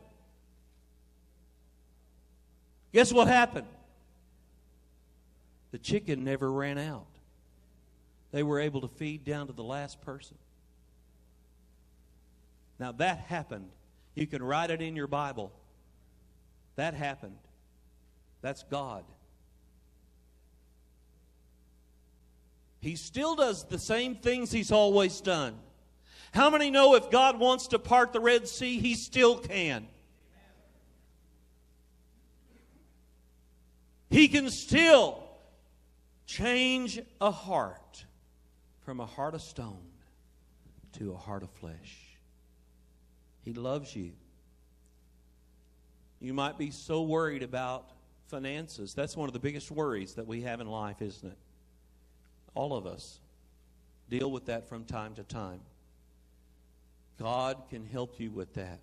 Guess 2.94 3.12
what 3.12 3.28
happened? 3.28 3.68
The 5.72 5.78
chicken 5.78 6.24
never 6.24 6.50
ran 6.50 6.78
out. 6.78 7.08
They 8.32 8.42
were 8.42 8.62
able 8.62 8.80
to 8.80 8.88
feed 8.88 9.26
down 9.26 9.48
to 9.48 9.54
the 9.54 9.62
last 9.62 10.00
person. 10.04 10.38
Now 12.80 12.94
that 12.94 13.18
happened 13.18 13.72
you 14.16 14.26
can 14.26 14.42
write 14.42 14.72
it 14.72 14.82
in 14.82 14.96
your 14.96 15.08
Bible. 15.08 15.52
That 16.78 16.94
happened. 16.94 17.40
That's 18.42 18.64
God. 18.64 19.04
He 22.84 22.98
still 22.98 23.36
does 23.36 23.64
the 23.64 23.80
same 23.80 24.14
things 24.16 24.52
he's 24.52 24.70
always 24.70 25.22
done. 25.22 25.56
How 26.34 26.50
many 26.50 26.70
know 26.70 26.96
if 26.96 27.10
God 27.10 27.40
wants 27.40 27.68
to 27.68 27.80
part 27.80 28.12
the 28.12 28.20
Red 28.20 28.46
Sea, 28.46 28.78
he 28.78 28.96
still 28.96 29.38
can? 29.38 29.88
He 34.10 34.28
can 34.28 34.50
still 34.50 35.24
change 36.26 37.00
a 37.22 37.32
heart 37.32 38.04
from 38.82 39.00
a 39.00 39.06
heart 39.06 39.34
of 39.34 39.42
stone 39.42 39.88
to 40.98 41.14
a 41.14 41.18
heart 41.18 41.44
of 41.44 41.52
flesh. 41.52 42.18
He 43.46 43.54
loves 43.54 43.96
you. 43.96 44.12
You 46.20 46.34
might 46.34 46.58
be 46.58 46.70
so 46.70 47.04
worried 47.04 47.44
about 47.44 47.92
finances. 48.28 48.94
That's 48.94 49.16
one 49.16 49.30
of 49.30 49.34
the 49.34 49.40
biggest 49.40 49.72
worries 49.72 50.16
that 50.16 50.28
we 50.28 50.42
have 50.42 50.60
in 50.60 50.68
life, 50.68 51.02
isn't 51.02 51.32
it? 51.32 51.38
All 52.56 52.76
of 52.76 52.86
us 52.86 53.20
deal 54.10 54.32
with 54.32 54.46
that 54.46 54.68
from 54.68 54.86
time 54.86 55.16
to 55.16 55.24
time. 55.24 55.62
God 57.20 57.64
can 57.70 57.86
help 57.86 58.20
you 58.20 58.32
with 58.32 58.54
that. 58.56 58.80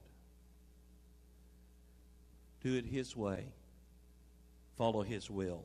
Do 2.63 2.75
it 2.75 2.87
His 2.87 3.17
way, 3.17 3.45
follow 4.77 5.03
His 5.03 5.31
will. 5.31 5.65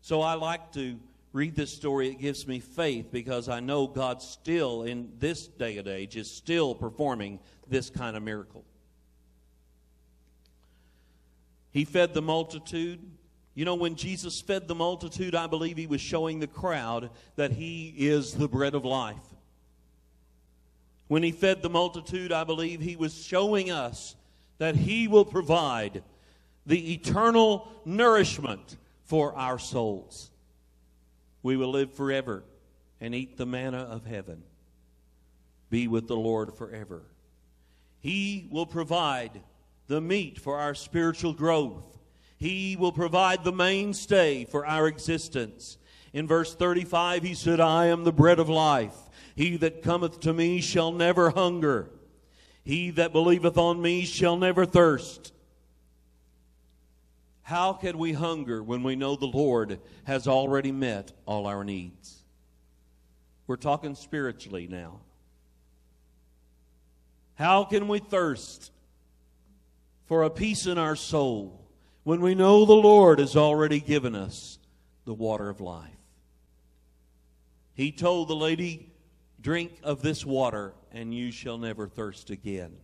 So 0.00 0.22
I 0.22 0.34
like 0.34 0.72
to 0.72 0.98
read 1.32 1.54
this 1.54 1.72
story, 1.72 2.08
it 2.08 2.18
gives 2.18 2.46
me 2.46 2.58
faith 2.58 3.12
because 3.12 3.48
I 3.48 3.60
know 3.60 3.86
God 3.86 4.20
still, 4.22 4.82
in 4.82 5.12
this 5.18 5.46
day 5.46 5.78
and 5.78 5.86
age, 5.86 6.16
is 6.16 6.30
still 6.30 6.74
performing 6.74 7.38
this 7.68 7.88
kind 7.90 8.16
of 8.16 8.22
miracle. 8.22 8.64
He 11.70 11.84
fed 11.84 12.14
the 12.14 12.22
multitude. 12.22 13.00
You 13.54 13.64
know, 13.64 13.74
when 13.74 13.96
Jesus 13.96 14.40
fed 14.40 14.68
the 14.68 14.74
multitude, 14.74 15.34
I 15.34 15.46
believe 15.46 15.76
he 15.76 15.86
was 15.86 16.00
showing 16.00 16.38
the 16.38 16.46
crowd 16.46 17.10
that 17.36 17.52
he 17.52 17.94
is 17.96 18.32
the 18.32 18.48
bread 18.48 18.74
of 18.74 18.84
life. 18.84 19.16
When 21.08 21.22
he 21.22 21.32
fed 21.32 21.60
the 21.60 21.70
multitude, 21.70 22.30
I 22.30 22.44
believe 22.44 22.80
he 22.80 22.94
was 22.94 23.24
showing 23.24 23.70
us 23.70 24.14
that 24.58 24.76
he 24.76 25.08
will 25.08 25.24
provide 25.24 26.04
the 26.66 26.92
eternal 26.92 27.68
nourishment 27.84 28.76
for 29.04 29.34
our 29.34 29.58
souls. 29.58 30.30
We 31.42 31.56
will 31.56 31.70
live 31.70 31.92
forever 31.94 32.44
and 33.00 33.14
eat 33.14 33.36
the 33.36 33.46
manna 33.46 33.78
of 33.78 34.04
heaven, 34.06 34.42
be 35.70 35.88
with 35.88 36.06
the 36.06 36.16
Lord 36.16 36.54
forever. 36.54 37.02
He 37.98 38.46
will 38.50 38.66
provide 38.66 39.40
the 39.88 40.00
meat 40.00 40.38
for 40.38 40.58
our 40.58 40.74
spiritual 40.74 41.32
growth. 41.32 41.98
He 42.40 42.74
will 42.74 42.90
provide 42.90 43.44
the 43.44 43.52
mainstay 43.52 44.46
for 44.46 44.64
our 44.64 44.88
existence. 44.88 45.76
In 46.14 46.26
verse 46.26 46.54
35, 46.54 47.22
he 47.22 47.34
said, 47.34 47.60
I 47.60 47.86
am 47.86 48.02
the 48.02 48.12
bread 48.12 48.38
of 48.38 48.48
life. 48.48 48.96
He 49.36 49.58
that 49.58 49.82
cometh 49.82 50.20
to 50.20 50.32
me 50.32 50.62
shall 50.62 50.90
never 50.90 51.30
hunger. 51.30 51.90
He 52.64 52.90
that 52.92 53.12
believeth 53.12 53.58
on 53.58 53.82
me 53.82 54.06
shall 54.06 54.38
never 54.38 54.64
thirst. 54.64 55.34
How 57.42 57.74
can 57.74 57.98
we 57.98 58.14
hunger 58.14 58.62
when 58.62 58.82
we 58.82 58.96
know 58.96 59.16
the 59.16 59.26
Lord 59.26 59.78
has 60.04 60.26
already 60.26 60.72
met 60.72 61.12
all 61.26 61.46
our 61.46 61.62
needs? 61.62 62.22
We're 63.46 63.56
talking 63.56 63.94
spiritually 63.94 64.66
now. 64.66 65.00
How 67.34 67.64
can 67.64 67.86
we 67.86 67.98
thirst 67.98 68.72
for 70.06 70.22
a 70.22 70.30
peace 70.30 70.66
in 70.66 70.78
our 70.78 70.96
soul 70.96 71.59
when 72.04 72.20
we 72.20 72.34
know 72.34 72.64
the 72.64 72.72
Lord 72.72 73.18
has 73.18 73.36
already 73.36 73.80
given 73.80 74.14
us 74.14 74.58
the 75.04 75.14
water 75.14 75.48
of 75.48 75.60
life? 75.60 75.90
He 77.74 77.92
told 77.92 78.28
the 78.28 78.36
lady, 78.36 78.92
Drink 79.40 79.72
of 79.82 80.02
this 80.02 80.24
water, 80.26 80.74
and 80.92 81.14
you 81.14 81.32
shall 81.32 81.56
never 81.56 81.88
thirst 81.88 82.30
again. 82.30 82.76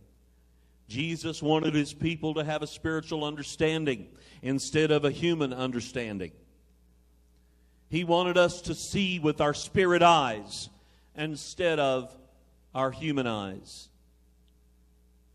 Jesus 0.87 1.43
wanted 1.43 1.75
his 1.75 1.93
people 1.93 2.33
to 2.35 2.43
have 2.43 2.63
a 2.63 2.67
spiritual 2.67 3.23
understanding 3.23 4.07
instead 4.41 4.89
of 4.89 5.05
a 5.05 5.11
human 5.11 5.53
understanding. 5.53 6.31
He 7.89 8.03
wanted 8.03 8.37
us 8.37 8.61
to 8.63 8.75
see 8.75 9.19
with 9.19 9.39
our 9.39 9.53
spirit 9.53 10.01
eyes 10.01 10.69
instead 11.15 11.79
of 11.79 12.15
our 12.73 12.91
human 12.91 13.27
eyes. 13.27 13.89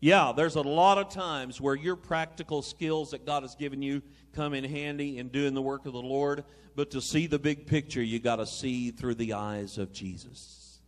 Yeah, 0.03 0.33
there's 0.35 0.55
a 0.55 0.61
lot 0.61 0.97
of 0.97 1.07
times 1.07 1.61
where 1.61 1.75
your 1.75 1.95
practical 1.95 2.61
skills 2.61 3.11
that 3.11 3.25
God 3.25 3.43
has 3.43 3.55
given 3.55 3.81
you 3.81 4.01
come 4.33 4.53
in 4.53 4.65
handy 4.65 5.17
in 5.17 5.29
doing 5.29 5.53
the 5.53 5.61
work 5.61 5.85
of 5.85 5.93
the 5.93 6.01
Lord, 6.01 6.43
but 6.75 6.91
to 6.91 6.99
see 6.99 7.25
the 7.25 7.39
big 7.39 7.67
picture, 7.67 8.03
you 8.03 8.19
got 8.19 8.35
to 8.35 8.45
see 8.45 8.91
through 8.91 9.15
the 9.15 9.31
eyes 9.31 9.77
of 9.77 9.93
Jesus. 9.93 10.81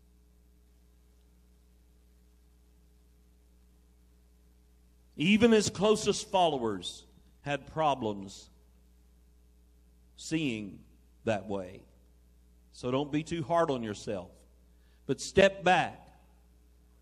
Even 5.15 5.54
his 5.54 5.69
closest 5.69 6.30
followers 6.30 7.06
had 7.43 7.67
problems 7.67 8.49
seeing 10.17 10.80
that 11.23 11.47
way. 11.47 11.84
So 12.73 12.91
don't 12.91 13.13
be 13.13 13.23
too 13.23 13.43
hard 13.43 13.71
on 13.71 13.82
yourself. 13.82 14.28
But 15.06 15.21
step 15.21 15.63
back. 15.63 16.06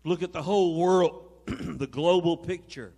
Look 0.04 0.22
at 0.22 0.32
the 0.32 0.42
whole 0.42 0.78
world 0.78 1.23
the 1.46 1.86
global 1.86 2.36
picture. 2.36 2.92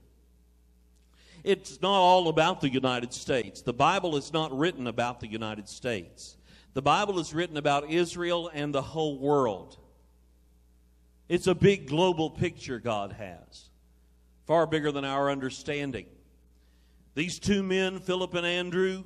It's 1.44 1.80
not 1.80 1.96
all 1.96 2.28
about 2.28 2.60
the 2.60 2.68
United 2.68 3.12
States. 3.12 3.62
The 3.62 3.72
Bible 3.72 4.16
is 4.16 4.32
not 4.32 4.56
written 4.56 4.86
about 4.86 5.20
the 5.20 5.28
United 5.28 5.68
States. 5.68 6.36
The 6.74 6.82
Bible 6.82 7.18
is 7.18 7.32
written 7.32 7.56
about 7.56 7.90
Israel 7.90 8.50
and 8.52 8.74
the 8.74 8.82
whole 8.82 9.18
world. 9.18 9.78
It's 11.28 11.46
a 11.46 11.54
big 11.54 11.88
global 11.88 12.30
picture 12.30 12.78
God 12.78 13.12
has, 13.12 13.70
far 14.46 14.66
bigger 14.66 14.92
than 14.92 15.04
our 15.04 15.30
understanding. 15.30 16.06
These 17.14 17.38
two 17.38 17.62
men, 17.62 17.98
Philip 17.98 18.34
and 18.34 18.46
Andrew, 18.46 19.04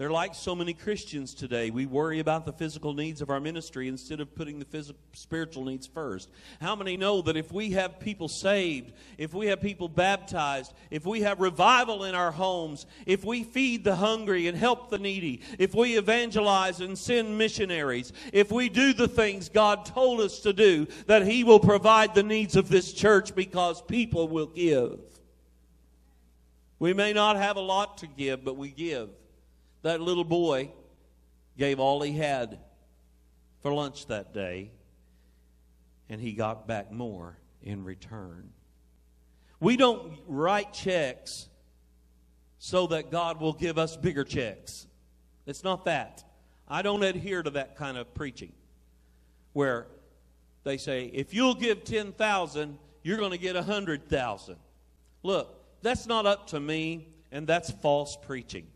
They're 0.00 0.10
like 0.10 0.34
so 0.34 0.54
many 0.54 0.72
Christians 0.72 1.34
today. 1.34 1.68
We 1.68 1.84
worry 1.84 2.20
about 2.20 2.46
the 2.46 2.54
physical 2.54 2.94
needs 2.94 3.20
of 3.20 3.28
our 3.28 3.38
ministry 3.38 3.86
instead 3.86 4.18
of 4.18 4.34
putting 4.34 4.58
the 4.58 4.64
physical, 4.64 4.98
spiritual 5.12 5.66
needs 5.66 5.86
first. 5.86 6.30
How 6.58 6.74
many 6.74 6.96
know 6.96 7.20
that 7.20 7.36
if 7.36 7.52
we 7.52 7.72
have 7.72 8.00
people 8.00 8.26
saved, 8.26 8.94
if 9.18 9.34
we 9.34 9.48
have 9.48 9.60
people 9.60 9.90
baptized, 9.90 10.72
if 10.90 11.04
we 11.04 11.20
have 11.20 11.38
revival 11.38 12.04
in 12.04 12.14
our 12.14 12.30
homes, 12.30 12.86
if 13.04 13.26
we 13.26 13.44
feed 13.44 13.84
the 13.84 13.96
hungry 13.96 14.46
and 14.46 14.56
help 14.56 14.88
the 14.88 14.98
needy, 14.98 15.42
if 15.58 15.74
we 15.74 15.98
evangelize 15.98 16.80
and 16.80 16.96
send 16.96 17.36
missionaries, 17.36 18.14
if 18.32 18.50
we 18.50 18.70
do 18.70 18.94
the 18.94 19.06
things 19.06 19.50
God 19.50 19.84
told 19.84 20.22
us 20.22 20.38
to 20.38 20.54
do, 20.54 20.86
that 21.08 21.26
He 21.26 21.44
will 21.44 21.60
provide 21.60 22.14
the 22.14 22.22
needs 22.22 22.56
of 22.56 22.70
this 22.70 22.94
church 22.94 23.34
because 23.34 23.82
people 23.82 24.28
will 24.28 24.46
give. 24.46 24.98
We 26.78 26.94
may 26.94 27.12
not 27.12 27.36
have 27.36 27.58
a 27.58 27.60
lot 27.60 27.98
to 27.98 28.06
give, 28.06 28.42
but 28.42 28.56
we 28.56 28.70
give. 28.70 29.10
That 29.82 30.00
little 30.00 30.24
boy 30.24 30.70
gave 31.56 31.80
all 31.80 32.02
he 32.02 32.12
had 32.12 32.58
for 33.60 33.72
lunch 33.72 34.06
that 34.06 34.32
day, 34.32 34.70
and 36.08 36.20
he 36.20 36.32
got 36.32 36.66
back 36.66 36.90
more 36.90 37.36
in 37.62 37.84
return. 37.84 38.50
We 39.60 39.76
don't 39.76 40.18
write 40.26 40.72
checks 40.72 41.48
so 42.58 42.86
that 42.88 43.10
God 43.10 43.40
will 43.40 43.52
give 43.52 43.78
us 43.78 43.96
bigger 43.96 44.24
checks. 44.24 44.86
It's 45.46 45.64
not 45.64 45.84
that. 45.86 46.24
I 46.68 46.82
don't 46.82 47.02
adhere 47.02 47.42
to 47.42 47.50
that 47.50 47.76
kind 47.76 47.96
of 47.96 48.14
preaching 48.14 48.52
where 49.52 49.86
they 50.62 50.76
say, 50.76 51.06
if 51.06 51.34
you'll 51.34 51.54
give 51.54 51.84
10,000, 51.84 52.78
you're 53.02 53.18
going 53.18 53.32
to 53.32 53.38
get 53.38 53.54
100,000. 53.54 54.56
Look, 55.22 55.82
that's 55.82 56.06
not 56.06 56.26
up 56.26 56.48
to 56.48 56.60
me, 56.60 57.08
and 57.32 57.46
that's 57.46 57.70
false 57.70 58.16
preaching. 58.16 58.66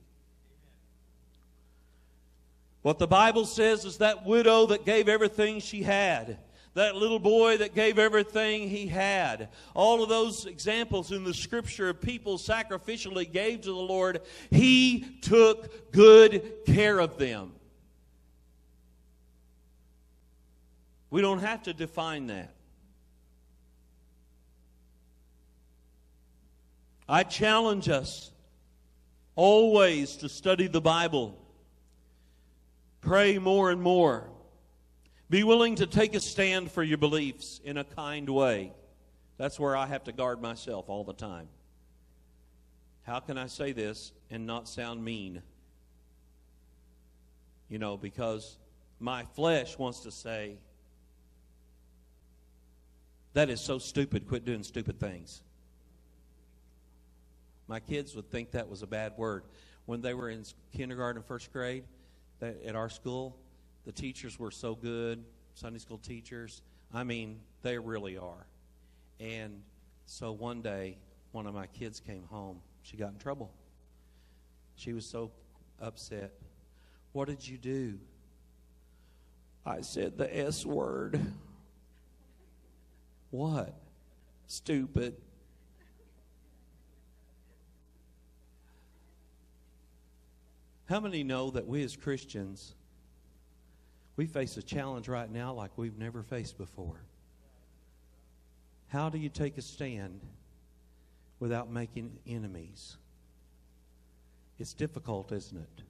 What 2.85 2.99
the 2.99 3.07
Bible 3.07 3.47
says 3.47 3.87
is 3.87 3.97
that 3.97 4.27
widow 4.27 4.67
that 4.67 4.85
gave 4.85 5.09
everything 5.09 5.61
she 5.61 5.83
had, 5.83 6.37
that 6.75 6.95
little 6.95 7.19
boy 7.19 7.57
that 7.57 7.75
gave 7.75 7.99
everything 7.99 8.69
he 8.69 8.87
had, 8.87 9.49
all 9.73 10.03
of 10.03 10.11
those 10.11 10.45
examples 10.45 11.11
in 11.11 11.25
the 11.25 11.33
scripture 11.33 11.89
of 11.89 12.03
people 12.03 12.37
sacrificially 12.37 13.33
gave 13.33 13.63
to 13.63 13.69
the 13.69 13.75
Lord, 13.75 14.21
he 14.51 15.17
took 15.23 15.93
good 15.93 16.67
care 16.67 16.99
of 16.99 17.17
them. 17.17 17.53
We 21.09 21.23
don't 21.23 21.39
have 21.39 21.63
to 21.63 21.73
define 21.73 22.27
that. 22.27 22.53
I 27.09 27.23
challenge 27.23 27.89
us 27.89 28.31
always 29.37 30.17
to 30.17 30.29
study 30.29 30.67
the 30.67 30.83
Bible 30.83 31.41
Pray 33.05 33.39
more 33.39 33.71
and 33.71 33.83
more. 33.83 34.31
Be 35.29 35.45
willing 35.45 35.77
to 35.77 35.87
take 35.87 36.15
a 36.15 36.21
stand 36.21 36.71
for 36.71 36.83
your 36.83 36.97
beliefs 36.97 37.61
in 37.63 37.77
a 37.77 37.85
kind 37.85 38.29
way. 38.31 38.73
That's 39.37 39.61
where 39.61 39.77
I 39.77 39.87
have 39.87 40.05
to 40.05 40.13
guard 40.13 40.41
myself 40.41 40.89
all 40.89 41.05
the 41.05 41.13
time. 41.13 41.49
How 43.03 43.21
can 43.21 43.37
I 43.37 43.47
say 43.47 43.73
this 43.73 44.13
and 44.31 44.47
not 44.47 44.69
sound 44.69 45.05
mean? 45.05 45.43
You 47.69 47.79
know, 47.79 47.99
because 47.99 48.57
my 48.99 49.25
flesh 49.35 49.77
wants 49.77 50.01
to 50.01 50.11
say, 50.11 50.57
that 53.35 53.51
is 53.51 53.61
so 53.61 53.79
stupid. 53.79 54.27
Quit 54.27 54.47
doing 54.47 54.63
stupid 54.63 54.99
things. 54.99 55.43
My 57.69 57.81
kids 57.81 58.15
would 58.15 58.31
think 58.31 58.53
that 58.53 58.69
was 58.69 58.83
a 58.83 58.87
bad 58.87 59.13
word. 59.19 59.45
When 59.85 60.01
they 60.01 60.15
were 60.15 60.31
in 60.31 60.45
kindergarten 60.75 61.19
and 61.19 61.27
first 61.27 61.53
grade, 61.53 61.85
at 62.45 62.75
our 62.77 62.89
school, 62.89 63.37
the 63.85 63.93
teachers 63.93 64.39
were 64.39 64.51
so 64.51 64.75
good, 64.75 65.25
Sunday 65.55 65.79
school 65.79 65.99
teachers. 65.99 66.63
I 66.93 67.05
mean, 67.05 67.41
they 67.63 67.79
really 67.79 68.17
are. 68.17 68.47
And 69.21 69.63
so 70.07 70.33
one 70.33 70.63
day, 70.63 70.99
one 71.33 71.47
of 71.47 71.55
my 71.55 71.67
kids 71.67 72.01
came 72.01 72.25
home. 72.25 72.61
She 72.83 72.97
got 72.97 73.13
in 73.13 73.19
trouble. 73.19 73.53
She 74.77 74.93
was 74.93 75.07
so 75.07 75.31
upset. 75.81 76.33
What 77.13 77.29
did 77.29 77.47
you 77.47 77.59
do? 77.59 77.99
I 79.65 79.81
said 79.81 80.19
the 80.19 80.37
S 80.37 80.67
word. 80.67 81.21
What? 83.31 83.75
Stupid. 84.47 85.17
How 90.87 91.01
many 91.01 91.25
know 91.25 91.51
that 91.51 91.67
we 91.67 91.83
as 91.83 91.97
Christians, 91.97 92.75
we 94.17 94.27
face 94.27 94.57
a 94.57 94.63
challenge 94.63 95.09
right 95.09 95.31
now 95.31 95.53
like 95.53 95.71
we've 95.77 95.99
never 95.99 96.23
faced 96.23 96.59
before? 96.59 97.01
How 98.89 99.09
do 99.09 99.19
you 99.19 99.31
take 99.31 99.57
a 99.57 99.63
stand 99.63 100.21
without 101.41 101.71
making 101.71 102.19
enemies? 102.27 102.97
It's 104.59 104.75
difficult, 104.75 105.33
isn't 105.33 105.57
it? 105.57 105.83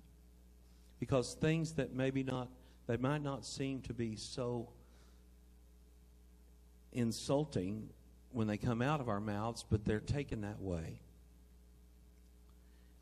Because 1.01 1.35
things 1.35 1.73
that 1.73 1.93
maybe 1.93 2.23
not, 2.23 2.49
they 2.87 2.97
might 2.97 3.23
not 3.23 3.45
seem 3.45 3.83
to 3.83 3.93
be 3.93 4.17
so 4.17 4.71
insulting 6.93 7.91
when 8.31 8.47
they 8.47 8.57
come 8.57 8.81
out 8.81 9.01
of 9.01 9.09
our 9.09 9.21
mouths, 9.21 9.65
but 9.69 9.85
they're 9.85 10.01
taken 10.01 10.43
that 10.43 10.61
way. 10.61 11.01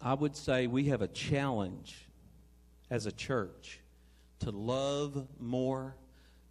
I 0.03 0.15
would 0.15 0.37
say 0.37 0.67
we 0.67 0.87
have 0.87 1.01
a 1.01 1.09
challenge 1.09 2.09
as 2.91 3.07
a 3.07 3.13
church 3.13 3.79
to 4.41 4.51
love 4.51 5.29
more, 5.39 5.97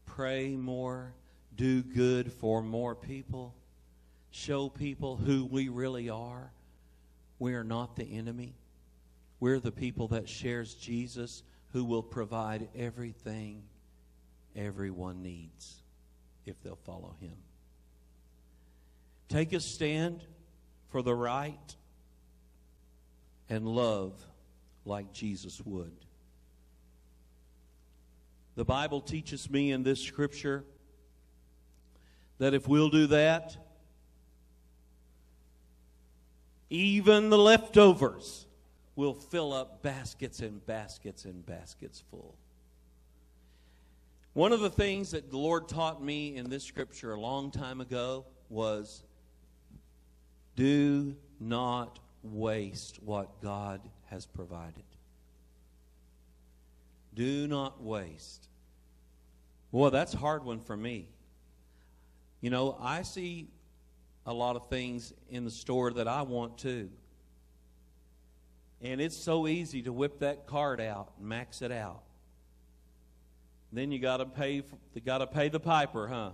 pray 0.06 0.56
more, 0.56 1.14
do 1.56 1.84
good 1.84 2.32
for 2.32 2.62
more 2.62 2.96
people, 2.96 3.54
show 4.30 4.70
people 4.70 5.18
who 5.18 5.46
we 5.46 5.68
really 5.68 6.10
are. 6.10 6.54
We 7.40 7.54
are 7.56 7.66
not 7.66 7.98
the 7.98 8.06
enemy. 8.06 8.56
We're 9.42 9.60
the 9.60 9.72
people 9.72 10.08
that 10.10 10.30
shares 10.30 10.74
Jesus 10.76 11.44
who 11.74 11.84
will 11.84 12.04
provide 12.04 12.70
everything 12.74 13.64
everyone 14.56 15.22
needs 15.22 15.82
if 16.46 16.62
they'll 16.64 16.76
follow 16.86 17.16
him. 17.20 17.36
Take 19.28 19.52
a 19.52 19.60
stand 19.60 20.24
for 20.90 21.02
the 21.02 21.16
right 21.16 21.76
and 23.52 23.68
love 23.68 24.14
like 24.86 25.12
Jesus 25.12 25.62
would. 25.66 25.92
The 28.56 28.64
Bible 28.64 29.02
teaches 29.02 29.50
me 29.50 29.74
in 29.74 29.84
this 29.84 30.00
scripture 30.02 30.64
that 32.38 32.54
if 32.54 32.66
we'll 32.68 32.90
do 32.90 33.08
that, 33.08 33.58
even 36.70 37.30
the 37.30 37.38
leftovers 37.38 38.48
will 38.96 39.14
fill 39.14 39.52
up 39.52 39.84
baskets 39.84 40.40
and 40.40 40.66
baskets 40.66 41.26
and 41.26 41.46
baskets 41.46 42.02
full. 42.10 42.36
One 44.34 44.54
of 44.54 44.62
the 44.62 44.70
things 44.70 45.12
that 45.12 45.30
the 45.30 45.38
Lord 45.38 45.68
taught 45.68 46.02
me 46.02 46.38
in 46.38 46.50
this 46.50 46.64
scripture 46.64 47.14
a 47.14 47.20
long 47.20 47.52
time 47.52 47.82
ago 47.82 48.26
was 48.50 49.04
do 50.56 51.18
not 51.42 52.00
waste 52.24 53.00
what 53.04 53.42
God 53.42 53.82
has 54.06 54.26
provided. 54.26 54.84
Do 57.14 57.48
not 57.48 57.82
waste. 57.82 58.48
Well, 59.72 59.92
that's 59.92 60.14
a 60.14 60.18
hard 60.18 60.44
one 60.44 60.60
for 60.60 60.76
me. 60.76 61.08
You 62.42 62.50
know, 62.50 62.78
I 62.80 63.04
see 63.04 63.48
a 64.26 64.34
lot 64.34 64.56
of 64.56 64.68
things 64.70 65.14
in 65.30 65.46
the 65.46 65.52
store 65.52 65.92
that 65.94 66.08
I 66.08 66.22
want 66.22 66.58
too. 66.58 66.90
And 68.82 69.00
it's 69.00 69.24
so 69.24 69.48
easy 69.48 69.82
to 69.84 69.94
whip 69.94 70.20
that 70.20 70.48
card 70.48 70.82
out 70.82 71.12
and 71.20 71.28
max 71.28 71.62
it 71.62 71.72
out. 71.72 72.02
Then 73.72 73.92
you 73.92 74.00
got 74.00 74.18
to 74.18 74.26
pay 74.26 74.64
you 74.94 75.02
got 75.06 75.20
to 75.20 75.28
pay 75.28 75.50
the 75.50 75.60
piper, 75.60 76.08
huh? 76.08 76.32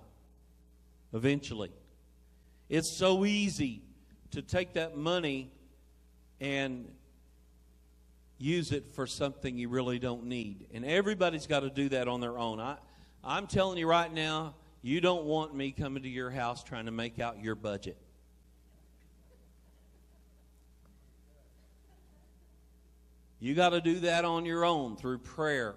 Eventually. 1.13 1.71
It's 2.69 2.97
so 2.97 3.25
easy 3.25 3.81
to 4.31 4.41
take 4.41 4.73
that 4.73 4.97
money 4.97 5.51
and 6.39 6.87
use 8.37 8.71
it 8.71 8.87
for 8.91 9.07
something 9.07 9.57
you 9.57 9.69
really 9.69 9.99
don't 9.99 10.25
need. 10.25 10.67
And 10.73 10.85
everybody's 10.85 11.47
got 11.47 11.61
to 11.61 11.69
do 11.69 11.89
that 11.89 12.07
on 12.07 12.21
their 12.21 12.37
own. 12.37 12.59
I, 12.59 12.77
I'm 13.23 13.47
telling 13.47 13.77
you 13.77 13.87
right 13.87 14.11
now, 14.11 14.55
you 14.81 15.01
don't 15.01 15.25
want 15.25 15.55
me 15.55 15.71
coming 15.71 16.03
to 16.03 16.09
your 16.09 16.29
house 16.29 16.63
trying 16.63 16.85
to 16.85 16.91
make 16.91 17.19
out 17.19 17.41
your 17.43 17.55
budget. 17.55 17.97
You 23.39 23.53
got 23.53 23.69
to 23.69 23.81
do 23.81 23.99
that 24.01 24.25
on 24.25 24.45
your 24.45 24.65
own 24.65 24.95
through 24.95 25.19
prayer. 25.19 25.75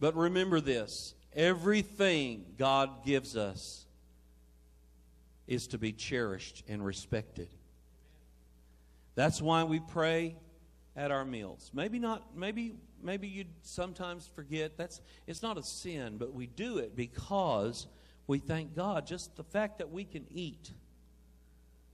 But 0.00 0.16
remember 0.16 0.60
this 0.60 1.14
everything 1.34 2.44
God 2.58 3.04
gives 3.04 3.36
us 3.36 3.86
is 5.46 5.66
to 5.68 5.78
be 5.78 5.92
cherished 5.92 6.62
and 6.68 6.84
respected. 6.84 7.48
That's 9.14 9.42
why 9.42 9.64
we 9.64 9.80
pray 9.80 10.36
at 10.96 11.10
our 11.10 11.24
meals. 11.24 11.70
Maybe 11.74 11.98
not 11.98 12.36
maybe 12.36 12.74
maybe 13.02 13.28
you 13.28 13.44
sometimes 13.62 14.30
forget 14.34 14.76
that's 14.76 15.00
it's 15.26 15.42
not 15.42 15.58
a 15.58 15.62
sin, 15.62 16.16
but 16.18 16.32
we 16.32 16.46
do 16.46 16.78
it 16.78 16.96
because 16.96 17.86
we 18.26 18.38
thank 18.38 18.74
God 18.74 19.06
just 19.06 19.36
the 19.36 19.44
fact 19.44 19.78
that 19.78 19.90
we 19.90 20.04
can 20.04 20.26
eat. 20.30 20.72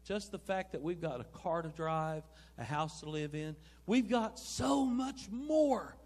Just 0.04 0.32
the 0.32 0.38
fact 0.38 0.72
that 0.72 0.80
we've 0.80 1.00
got 1.00 1.20
a 1.20 1.24
car 1.24 1.60
to 1.60 1.68
drive, 1.68 2.22
a 2.56 2.64
house 2.64 3.00
to 3.00 3.10
live 3.10 3.34
in. 3.34 3.56
We've 3.86 4.08
got 4.08 4.38
so 4.38 4.86
much 4.86 5.28
more. 5.30 5.96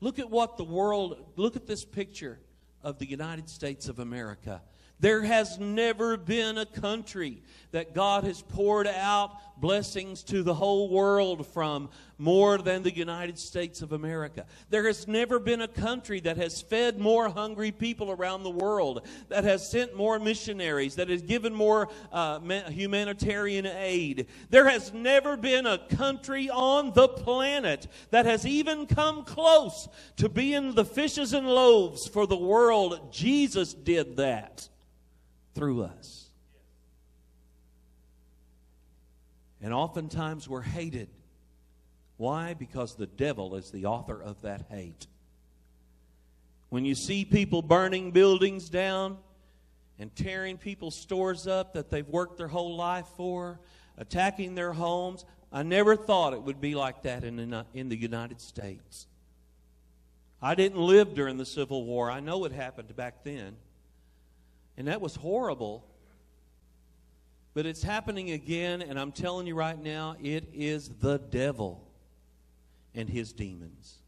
Look 0.00 0.18
at 0.18 0.28
what 0.28 0.58
the 0.58 0.64
world 0.64 1.32
look 1.36 1.56
at 1.56 1.66
this 1.66 1.84
picture 1.84 2.38
of 2.82 2.98
the 2.98 3.06
United 3.06 3.48
States 3.48 3.88
of 3.88 3.98
America. 3.98 4.60
There 5.04 5.20
has 5.20 5.58
never 5.58 6.16
been 6.16 6.56
a 6.56 6.64
country 6.64 7.42
that 7.72 7.92
God 7.92 8.24
has 8.24 8.40
poured 8.40 8.86
out 8.86 9.60
blessings 9.60 10.22
to 10.22 10.42
the 10.42 10.54
whole 10.54 10.88
world 10.88 11.46
from 11.46 11.90
more 12.16 12.56
than 12.56 12.82
the 12.82 12.94
United 12.94 13.38
States 13.38 13.82
of 13.82 13.92
America. 13.92 14.46
There 14.70 14.86
has 14.86 15.06
never 15.06 15.38
been 15.38 15.60
a 15.60 15.68
country 15.68 16.20
that 16.20 16.38
has 16.38 16.62
fed 16.62 16.98
more 16.98 17.28
hungry 17.28 17.70
people 17.70 18.12
around 18.12 18.44
the 18.44 18.50
world, 18.50 19.06
that 19.28 19.44
has 19.44 19.70
sent 19.70 19.94
more 19.94 20.18
missionaries, 20.18 20.94
that 20.94 21.10
has 21.10 21.20
given 21.20 21.52
more 21.52 21.90
uh, 22.10 22.40
humanitarian 22.70 23.66
aid. 23.66 24.26
There 24.48 24.70
has 24.70 24.94
never 24.94 25.36
been 25.36 25.66
a 25.66 25.86
country 25.86 26.48
on 26.48 26.94
the 26.94 27.08
planet 27.08 27.88
that 28.08 28.24
has 28.24 28.46
even 28.46 28.86
come 28.86 29.22
close 29.24 29.86
to 30.16 30.30
being 30.30 30.72
the 30.72 30.86
fishes 30.86 31.34
and 31.34 31.46
loaves 31.46 32.08
for 32.08 32.26
the 32.26 32.38
world. 32.38 33.12
Jesus 33.12 33.74
did 33.74 34.16
that 34.16 34.70
through 35.54 35.84
us. 35.84 36.26
And 39.62 39.72
oftentimes 39.72 40.48
we're 40.48 40.60
hated. 40.60 41.08
Why? 42.16 42.54
Because 42.54 42.96
the 42.96 43.06
devil 43.06 43.54
is 43.56 43.70
the 43.70 43.86
author 43.86 44.22
of 44.22 44.42
that 44.42 44.66
hate. 44.70 45.06
When 46.68 46.84
you 46.84 46.94
see 46.94 47.24
people 47.24 47.62
burning 47.62 48.10
buildings 48.10 48.68
down 48.68 49.18
and 49.98 50.14
tearing 50.14 50.58
people's 50.58 50.96
stores 50.96 51.46
up 51.46 51.74
that 51.74 51.88
they've 51.88 52.08
worked 52.08 52.36
their 52.36 52.48
whole 52.48 52.76
life 52.76 53.06
for, 53.16 53.60
attacking 53.96 54.54
their 54.54 54.72
homes, 54.72 55.24
I 55.52 55.62
never 55.62 55.94
thought 55.96 56.32
it 56.32 56.42
would 56.42 56.60
be 56.60 56.74
like 56.74 57.02
that 57.04 57.22
in 57.22 57.36
the, 57.36 57.64
in 57.74 57.88
the 57.88 57.96
United 57.96 58.40
States. 58.40 59.06
I 60.42 60.54
didn't 60.54 60.78
live 60.80 61.14
during 61.14 61.36
the 61.38 61.46
Civil 61.46 61.84
War. 61.84 62.10
I 62.10 62.20
know 62.20 62.44
it 62.44 62.52
happened 62.52 62.94
back 62.96 63.24
then. 63.24 63.56
And 64.76 64.88
that 64.88 65.00
was 65.00 65.14
horrible. 65.14 65.86
But 67.54 67.66
it's 67.66 67.82
happening 67.82 68.32
again, 68.32 68.82
and 68.82 68.98
I'm 68.98 69.12
telling 69.12 69.46
you 69.46 69.54
right 69.54 69.80
now, 69.80 70.16
it 70.20 70.48
is 70.52 70.88
the 71.00 71.18
devil 71.18 71.88
and 72.94 73.08
his 73.08 73.32
demons. 73.32 73.98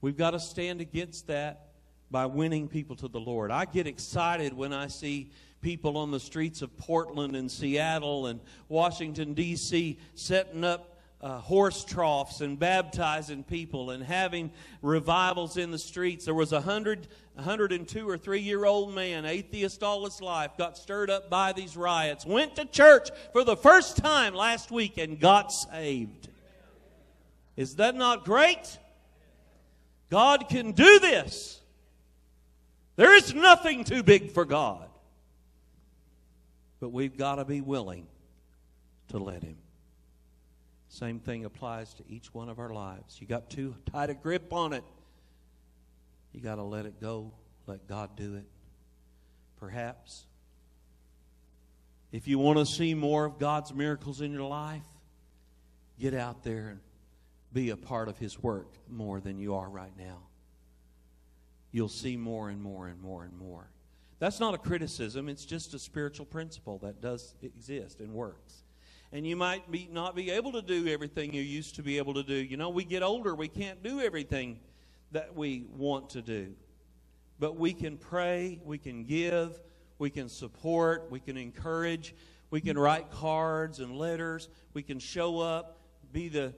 We've 0.00 0.16
got 0.16 0.30
to 0.30 0.40
stand 0.40 0.80
against 0.80 1.26
that 1.28 1.68
by 2.10 2.26
winning 2.26 2.68
people 2.68 2.96
to 2.96 3.08
the 3.08 3.20
Lord. 3.20 3.50
I 3.50 3.64
get 3.64 3.86
excited 3.86 4.54
when 4.54 4.72
I 4.72 4.86
see 4.86 5.30
people 5.60 5.96
on 5.96 6.10
the 6.10 6.20
streets 6.20 6.62
of 6.62 6.76
Portland 6.76 7.34
and 7.34 7.50
Seattle 7.50 8.26
and 8.26 8.40
Washington, 8.68 9.34
D.C., 9.34 9.98
setting 10.14 10.62
up 10.62 10.93
uh, 11.24 11.38
horse 11.38 11.86
troughs 11.86 12.42
and 12.42 12.58
baptizing 12.58 13.42
people 13.42 13.90
and 13.90 14.04
having 14.04 14.50
revivals 14.82 15.56
in 15.56 15.70
the 15.70 15.78
streets. 15.78 16.26
There 16.26 16.34
was 16.34 16.52
a 16.52 16.60
hundred, 16.60 17.08
102 17.32 18.06
or 18.06 18.18
three 18.18 18.42
year 18.42 18.66
old 18.66 18.94
man, 18.94 19.24
atheist 19.24 19.82
all 19.82 20.04
his 20.04 20.20
life, 20.20 20.50
got 20.58 20.76
stirred 20.76 21.08
up 21.08 21.30
by 21.30 21.54
these 21.54 21.78
riots, 21.78 22.26
went 22.26 22.56
to 22.56 22.66
church 22.66 23.08
for 23.32 23.42
the 23.42 23.56
first 23.56 23.96
time 23.96 24.34
last 24.34 24.70
week 24.70 24.98
and 24.98 25.18
got 25.18 25.50
saved. 25.50 26.28
Is 27.56 27.76
that 27.76 27.94
not 27.94 28.26
great? 28.26 28.78
God 30.10 30.50
can 30.50 30.72
do 30.72 30.98
this. 30.98 31.58
There 32.96 33.16
is 33.16 33.32
nothing 33.32 33.84
too 33.84 34.02
big 34.02 34.32
for 34.32 34.44
God. 34.44 34.90
But 36.80 36.90
we've 36.90 37.16
got 37.16 37.36
to 37.36 37.46
be 37.46 37.62
willing 37.62 38.06
to 39.08 39.18
let 39.18 39.42
Him. 39.42 39.56
Same 40.94 41.18
thing 41.18 41.44
applies 41.44 41.92
to 41.94 42.04
each 42.08 42.32
one 42.32 42.48
of 42.48 42.60
our 42.60 42.72
lives. 42.72 43.20
You 43.20 43.26
got 43.26 43.50
too 43.50 43.74
tight 43.90 44.10
a 44.10 44.14
grip 44.14 44.52
on 44.52 44.72
it. 44.72 44.84
You 46.32 46.40
got 46.40 46.54
to 46.54 46.62
let 46.62 46.86
it 46.86 47.00
go. 47.00 47.32
Let 47.66 47.88
God 47.88 48.10
do 48.14 48.36
it. 48.36 48.44
Perhaps. 49.58 50.24
If 52.12 52.28
you 52.28 52.38
want 52.38 52.60
to 52.60 52.66
see 52.66 52.94
more 52.94 53.24
of 53.24 53.40
God's 53.40 53.74
miracles 53.74 54.20
in 54.20 54.30
your 54.30 54.44
life, 54.44 54.86
get 55.98 56.14
out 56.14 56.44
there 56.44 56.68
and 56.68 56.80
be 57.52 57.70
a 57.70 57.76
part 57.76 58.08
of 58.08 58.16
His 58.18 58.40
work 58.40 58.72
more 58.88 59.18
than 59.20 59.36
you 59.36 59.56
are 59.56 59.68
right 59.68 59.96
now. 59.98 60.18
You'll 61.72 61.88
see 61.88 62.16
more 62.16 62.50
and 62.50 62.62
more 62.62 62.86
and 62.86 63.02
more 63.02 63.24
and 63.24 63.36
more. 63.36 63.68
That's 64.20 64.38
not 64.38 64.54
a 64.54 64.58
criticism, 64.58 65.28
it's 65.28 65.44
just 65.44 65.74
a 65.74 65.78
spiritual 65.80 66.26
principle 66.26 66.78
that 66.84 67.00
does 67.00 67.34
exist 67.42 67.98
and 67.98 68.12
works 68.12 68.63
and 69.14 69.24
you 69.24 69.36
might 69.36 69.70
be, 69.70 69.88
not 69.92 70.16
be 70.16 70.32
able 70.32 70.50
to 70.50 70.60
do 70.60 70.88
everything 70.88 71.32
you 71.32 71.40
used 71.40 71.76
to 71.76 71.84
be 71.84 71.98
able 71.98 72.14
to 72.14 72.24
do. 72.24 72.34
You 72.34 72.56
know, 72.56 72.70
we 72.70 72.84
get 72.84 73.04
older, 73.04 73.32
we 73.32 73.46
can't 73.46 73.80
do 73.80 74.00
everything 74.00 74.58
that 75.12 75.36
we 75.36 75.66
want 75.70 76.10
to 76.10 76.20
do. 76.20 76.52
But 77.38 77.56
we 77.56 77.72
can 77.74 77.96
pray, 77.96 78.60
we 78.64 78.76
can 78.76 79.04
give, 79.04 79.60
we 80.00 80.10
can 80.10 80.28
support, 80.28 81.12
we 81.12 81.20
can 81.20 81.36
encourage, 81.36 82.12
we 82.50 82.60
can 82.60 82.76
write 82.76 83.12
cards 83.12 83.78
and 83.78 83.96
letters, 83.96 84.48
we 84.72 84.82
can 84.82 84.98
show 84.98 85.38
up, 85.38 85.78
be 86.12 86.28
the 86.28 86.52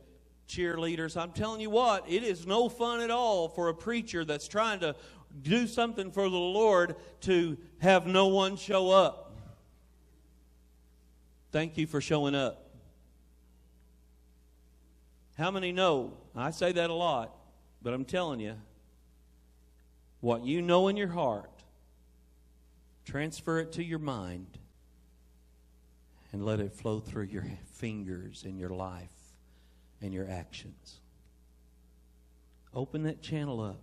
cheerleaders. 0.49 1.14
I'm 1.14 1.33
telling 1.33 1.61
you 1.61 1.69
what, 1.69 2.09
it 2.09 2.23
is 2.23 2.47
no 2.47 2.71
fun 2.71 3.03
at 3.03 3.11
all 3.11 3.51
for 3.51 3.69
a 3.69 3.75
preacher 3.75 4.25
that's 4.25 4.49
trying 4.49 4.81
to 4.81 4.97
do 5.42 5.66
something 5.66 6.11
for 6.11 6.23
the 6.23 6.37
Lord 6.37 6.97
to 7.23 7.59
have 7.81 8.07
no 8.07 8.29
one 8.29 8.57
show 8.57 8.90
up. 8.90 9.25
Thank 11.57 11.79
you 11.79 11.87
for 11.87 12.03
showing 12.03 12.35
up. 12.35 12.69
How 15.38 15.51
many 15.51 15.73
know? 15.73 16.12
I 16.35 16.51
say 16.51 16.71
that 16.73 16.90
a 16.90 16.92
lot, 16.92 17.35
but 17.81 17.95
I'm 17.95 18.05
telling 18.05 18.40
you, 18.40 18.57
what 20.21 20.45
you 20.45 20.61
know 20.61 20.88
in 20.88 20.99
your 20.99 21.09
heart, 21.09 21.49
transfer 23.07 23.59
it 23.59 23.73
to 23.73 23.83
your 23.83 23.99
mind 23.99 24.59
and 26.31 26.45
let 26.45 26.61
it 26.61 26.75
flow 26.75 27.01
through 27.01 27.25
your 27.25 27.47
fingers 27.73 28.45
in 28.45 28.59
your 28.59 28.69
life 28.69 29.33
and 30.03 30.12
your 30.12 30.29
actions. 30.29 31.01
Open 32.75 33.05
that 33.05 33.23
channel 33.23 33.62
up. 33.62 33.81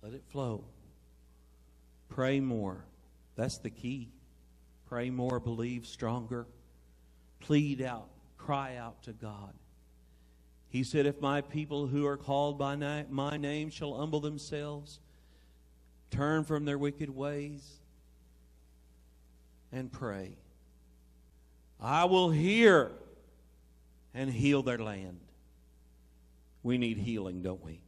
Let 0.00 0.14
it 0.14 0.22
flow. 0.28 0.62
Pray 2.08 2.38
more. 2.38 2.84
That's 3.34 3.58
the 3.58 3.70
key. 3.70 4.10
Pray 4.94 5.10
more, 5.10 5.40
believe 5.40 5.88
stronger. 5.88 6.46
Plead 7.40 7.82
out, 7.82 8.10
cry 8.38 8.76
out 8.76 9.02
to 9.02 9.12
God. 9.12 9.52
He 10.68 10.84
said, 10.84 11.04
If 11.04 11.20
my 11.20 11.40
people 11.40 11.88
who 11.88 12.06
are 12.06 12.16
called 12.16 12.60
by 12.60 12.76
my 13.10 13.36
name 13.36 13.70
shall 13.70 13.94
humble 13.96 14.20
themselves, 14.20 15.00
turn 16.12 16.44
from 16.44 16.64
their 16.64 16.78
wicked 16.78 17.10
ways, 17.10 17.80
and 19.72 19.90
pray, 19.90 20.36
I 21.80 22.04
will 22.04 22.30
hear 22.30 22.92
and 24.14 24.30
heal 24.30 24.62
their 24.62 24.78
land. 24.78 25.18
We 26.62 26.78
need 26.78 26.98
healing, 26.98 27.42
don't 27.42 27.64
we? 27.64 27.83